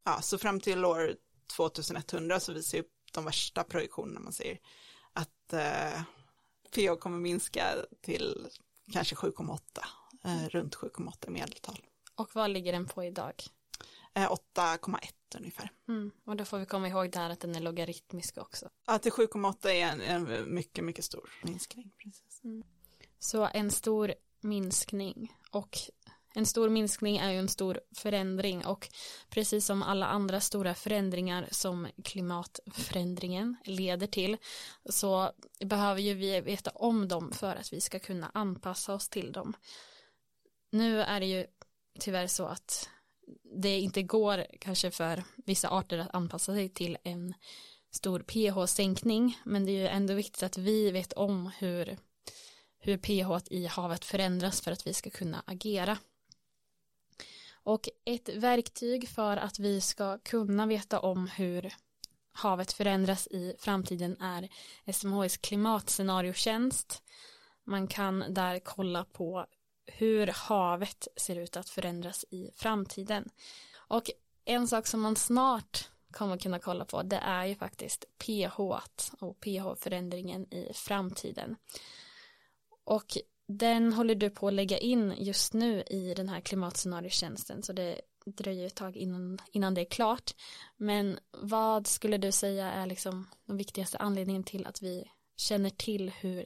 Ja, 0.05 0.21
så 0.21 0.37
fram 0.37 0.59
till 0.59 0.85
år 0.85 1.15
2100 1.55 2.39
så 2.39 2.53
visar 2.53 2.77
ju 2.77 2.83
de 3.13 3.25
värsta 3.25 3.63
projektionerna 3.63 4.19
man 4.19 4.33
ser 4.33 4.59
att 5.13 5.53
eh, 5.53 6.01
PO 6.75 6.95
kommer 6.95 7.17
minska 7.17 7.65
till 8.01 8.47
kanske 8.91 9.15
7,8, 9.15 9.59
eh, 10.23 10.49
runt 10.49 10.75
7,8 10.75 11.29
medeltal. 11.29 11.77
Och 12.15 12.35
vad 12.35 12.49
ligger 12.49 12.71
den 12.71 12.85
på 12.85 13.03
idag? 13.03 13.43
8,1 14.13 14.95
eh, 14.95 15.37
ungefär. 15.37 15.69
Mm. 15.87 16.11
Och 16.25 16.35
då 16.35 16.45
får 16.45 16.59
vi 16.59 16.65
komma 16.65 16.87
ihåg 16.87 17.11
där 17.11 17.29
att 17.29 17.39
den 17.39 17.55
är 17.55 17.59
logaritmisk 17.59 18.37
också. 18.37 18.69
Ja, 18.87 18.99
till 18.99 19.11
7,8 19.11 19.67
är 19.67 19.85
en, 19.85 20.01
en, 20.01 20.53
mycket, 20.53 20.83
mycket 20.83 21.05
stor 21.05 21.29
minskning. 21.43 21.91
Precis. 22.03 22.43
Mm. 22.43 22.63
Så 23.19 23.49
en 23.53 23.71
stor 23.71 24.13
minskning 24.41 25.37
och 25.51 25.77
en 26.35 26.45
stor 26.45 26.69
minskning 26.69 27.17
är 27.17 27.31
ju 27.31 27.39
en 27.39 27.47
stor 27.47 27.79
förändring 27.95 28.65
och 28.65 28.89
precis 29.29 29.65
som 29.65 29.83
alla 29.83 30.05
andra 30.05 30.39
stora 30.39 30.75
förändringar 30.75 31.47
som 31.51 31.87
klimatförändringen 32.03 33.55
leder 33.63 34.07
till 34.07 34.37
så 34.89 35.31
behöver 35.59 36.01
ju 36.01 36.13
vi 36.13 36.41
veta 36.41 36.69
om 36.69 37.07
dem 37.07 37.31
för 37.31 37.55
att 37.55 37.73
vi 37.73 37.81
ska 37.81 37.99
kunna 37.99 38.31
anpassa 38.33 38.93
oss 38.93 39.09
till 39.09 39.31
dem. 39.31 39.53
Nu 40.69 41.01
är 41.01 41.19
det 41.19 41.25
ju 41.25 41.45
tyvärr 41.99 42.27
så 42.27 42.45
att 42.45 42.89
det 43.61 43.79
inte 43.79 44.03
går 44.03 44.45
kanske 44.59 44.91
för 44.91 45.23
vissa 45.45 45.69
arter 45.69 45.97
att 45.97 46.15
anpassa 46.15 46.53
sig 46.53 46.69
till 46.69 46.97
en 47.03 47.33
stor 47.91 48.19
pH-sänkning 48.19 49.37
men 49.43 49.65
det 49.65 49.71
är 49.71 49.79
ju 49.79 49.87
ändå 49.87 50.13
viktigt 50.13 50.43
att 50.43 50.57
vi 50.57 50.91
vet 50.91 51.13
om 51.13 51.51
hur, 51.57 51.97
hur 52.79 52.97
pH 52.97 53.47
i 53.53 53.65
havet 53.65 54.05
förändras 54.05 54.61
för 54.61 54.71
att 54.71 54.87
vi 54.87 54.93
ska 54.93 55.09
kunna 55.09 55.43
agera. 55.45 55.97
Och 57.63 57.89
ett 58.05 58.29
verktyg 58.29 59.09
för 59.09 59.37
att 59.37 59.59
vi 59.59 59.81
ska 59.81 60.17
kunna 60.17 60.65
veta 60.65 60.99
om 60.99 61.27
hur 61.27 61.73
havet 62.31 62.73
förändras 62.73 63.27
i 63.27 63.55
framtiden 63.59 64.17
är 64.21 64.49
SMHIs 64.93 65.37
klimatscenariotjänst. 65.37 67.03
Man 67.63 67.87
kan 67.87 68.23
där 68.29 68.59
kolla 68.59 69.05
på 69.05 69.45
hur 69.85 70.27
havet 70.27 71.07
ser 71.15 71.35
ut 71.35 71.57
att 71.57 71.69
förändras 71.69 72.25
i 72.29 72.51
framtiden. 72.55 73.29
Och 73.75 74.09
en 74.45 74.67
sak 74.67 74.87
som 74.87 75.01
man 75.01 75.15
snart 75.15 75.89
kommer 76.11 76.37
kunna 76.37 76.59
kolla 76.59 76.85
på 76.85 77.03
det 77.03 77.17
är 77.17 77.45
ju 77.45 77.55
faktiskt 77.55 78.05
pH 78.17 78.59
och 79.19 79.39
pH-förändringen 79.39 80.53
i 80.53 80.71
framtiden. 80.73 81.55
Och 82.83 83.17
den 83.47 83.93
håller 83.93 84.15
du 84.15 84.29
på 84.29 84.47
att 84.47 84.53
lägga 84.53 84.77
in 84.77 85.13
just 85.17 85.53
nu 85.53 85.81
i 85.81 86.13
den 86.13 86.29
här 86.29 86.41
klimatscenariotjänsten 86.41 87.63
så 87.63 87.73
det 87.73 88.01
dröjer 88.25 88.67
ett 88.67 88.75
tag 88.75 88.97
innan, 88.97 89.39
innan 89.51 89.73
det 89.73 89.81
är 89.81 89.85
klart. 89.85 90.31
Men 90.77 91.19
vad 91.31 91.87
skulle 91.87 92.17
du 92.17 92.31
säga 92.31 92.71
är 92.71 92.85
liksom 92.85 93.27
den 93.45 93.57
viktigaste 93.57 93.97
anledningen 93.97 94.43
till 94.43 94.67
att 94.67 94.81
vi 94.81 95.11
känner 95.35 95.69
till 95.69 96.09
hur, 96.09 96.45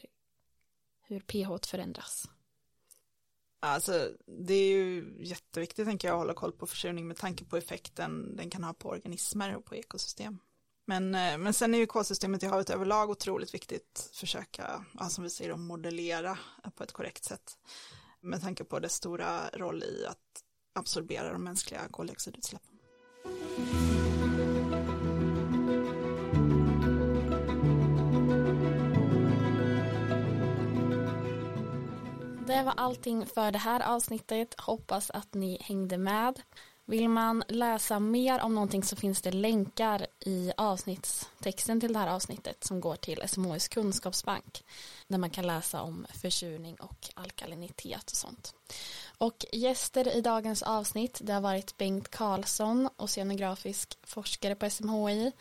hur 1.01 1.19
pH 1.19 1.67
förändras? 1.67 2.29
Alltså, 3.59 4.11
det 4.45 4.53
är 4.53 4.71
ju 4.71 5.15
jätteviktigt 5.19 5.87
tänker 5.87 6.07
jag 6.07 6.15
att 6.15 6.21
hålla 6.21 6.33
koll 6.33 6.51
på 6.51 6.67
försurning 6.67 7.07
med 7.07 7.17
tanke 7.17 7.45
på 7.45 7.57
effekten 7.57 8.35
den 8.35 8.49
kan 8.49 8.63
ha 8.63 8.73
på 8.73 8.89
organismer 8.89 9.55
och 9.55 9.65
på 9.65 9.75
ekosystem. 9.75 10.39
Men, 10.85 11.15
eh, 11.15 11.37
men 11.37 11.53
sen 11.53 11.73
är 11.73 11.77
ju 11.77 11.85
kolsystemet 11.85 12.43
i 12.43 12.45
havet 12.45 12.69
överlag 12.69 13.09
otroligt 13.09 13.53
viktigt 13.53 14.09
försöka, 14.13 14.85
ja, 14.99 15.09
som 15.09 15.23
vi 15.23 15.29
säger, 15.29 15.55
modellera 15.55 16.37
på 16.75 16.83
ett 16.83 16.91
korrekt 16.91 17.23
sätt. 17.23 17.57
Med 18.21 18.41
tanke 18.41 18.63
på 18.63 18.79
dess 18.79 18.93
stora 18.93 19.49
roll 19.49 19.83
i 19.83 20.05
att 20.05 20.43
absorbera 20.75 21.33
de 21.33 21.43
mänskliga 21.43 21.87
koldioxidutsläppen. 21.91 22.79
Det 32.47 32.63
var 32.63 32.73
allting 32.77 33.25
för 33.25 33.51
det 33.51 33.59
här 33.59 33.95
avsnittet. 33.95 34.55
Hoppas 34.59 35.09
att 35.09 35.33
ni 35.33 35.57
hängde 35.61 35.97
med. 35.97 36.41
Vill 36.85 37.09
man 37.09 37.43
läsa 37.47 37.99
mer 37.99 38.41
om 38.41 38.55
någonting 38.55 38.83
så 38.83 38.95
finns 38.95 39.21
det 39.21 39.31
länkar 39.31 40.07
i 40.19 40.51
avsnittstexten 40.57 41.79
till 41.79 41.93
det 41.93 41.99
här 41.99 42.07
avsnittet 42.07 42.63
som 42.63 42.81
går 42.81 42.95
till 42.95 43.21
SMHIs 43.27 43.67
kunskapsbank 43.67 44.63
där 45.07 45.17
man 45.17 45.29
kan 45.29 45.47
läsa 45.47 45.81
om 45.81 46.05
försurning 46.13 46.75
och 46.75 47.09
alkalinitet 47.13 48.11
och 48.11 48.17
sånt. 48.17 48.53
Och 49.17 49.45
gäster 49.51 50.15
i 50.17 50.21
dagens 50.21 50.63
avsnitt 50.63 51.19
det 51.23 51.33
har 51.33 51.41
varit 51.41 51.77
Bengt 51.77 52.11
Karlsson, 52.11 52.89
oceanografisk 52.97 53.97
forskare 54.03 54.55
på 54.55 54.69
SMHI, 54.69 55.31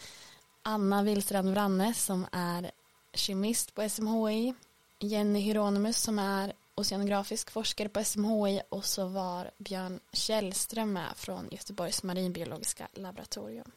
Anna 0.63 1.03
Willstrand 1.03 1.51
Wranne 1.51 1.95
som 1.95 2.27
är 2.33 2.71
kemist 3.15 3.75
på 3.75 3.89
SMHI, 3.89 4.55
Jenny 4.99 5.41
Hieronymus 5.41 6.03
som 6.03 6.19
är 6.19 6.53
oceanografisk 6.77 7.51
forskare 7.51 7.89
på 7.89 8.05
SMHI 8.05 8.61
och 8.69 8.85
så 8.85 9.09
var 9.09 9.51
Björn 9.59 10.01
Källström 10.13 10.93
med 10.93 11.13
från 11.17 11.49
Göteborgs 11.51 12.03
marinbiologiska 12.03 12.89
laboratorium. 12.93 13.71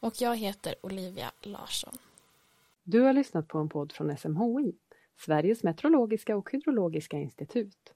Och 0.00 0.14
jag 0.20 0.36
heter 0.36 0.74
Olivia 0.82 1.32
Larsson. 1.40 1.98
Du 2.82 3.00
har 3.00 3.12
lyssnat 3.12 3.48
på 3.48 3.58
en 3.58 3.68
podd 3.68 3.92
från 3.92 4.16
SMHI, 4.16 4.74
Sveriges 5.18 5.62
meteorologiska 5.62 6.36
och 6.36 6.52
hydrologiska 6.52 7.18
institut. 7.18 7.92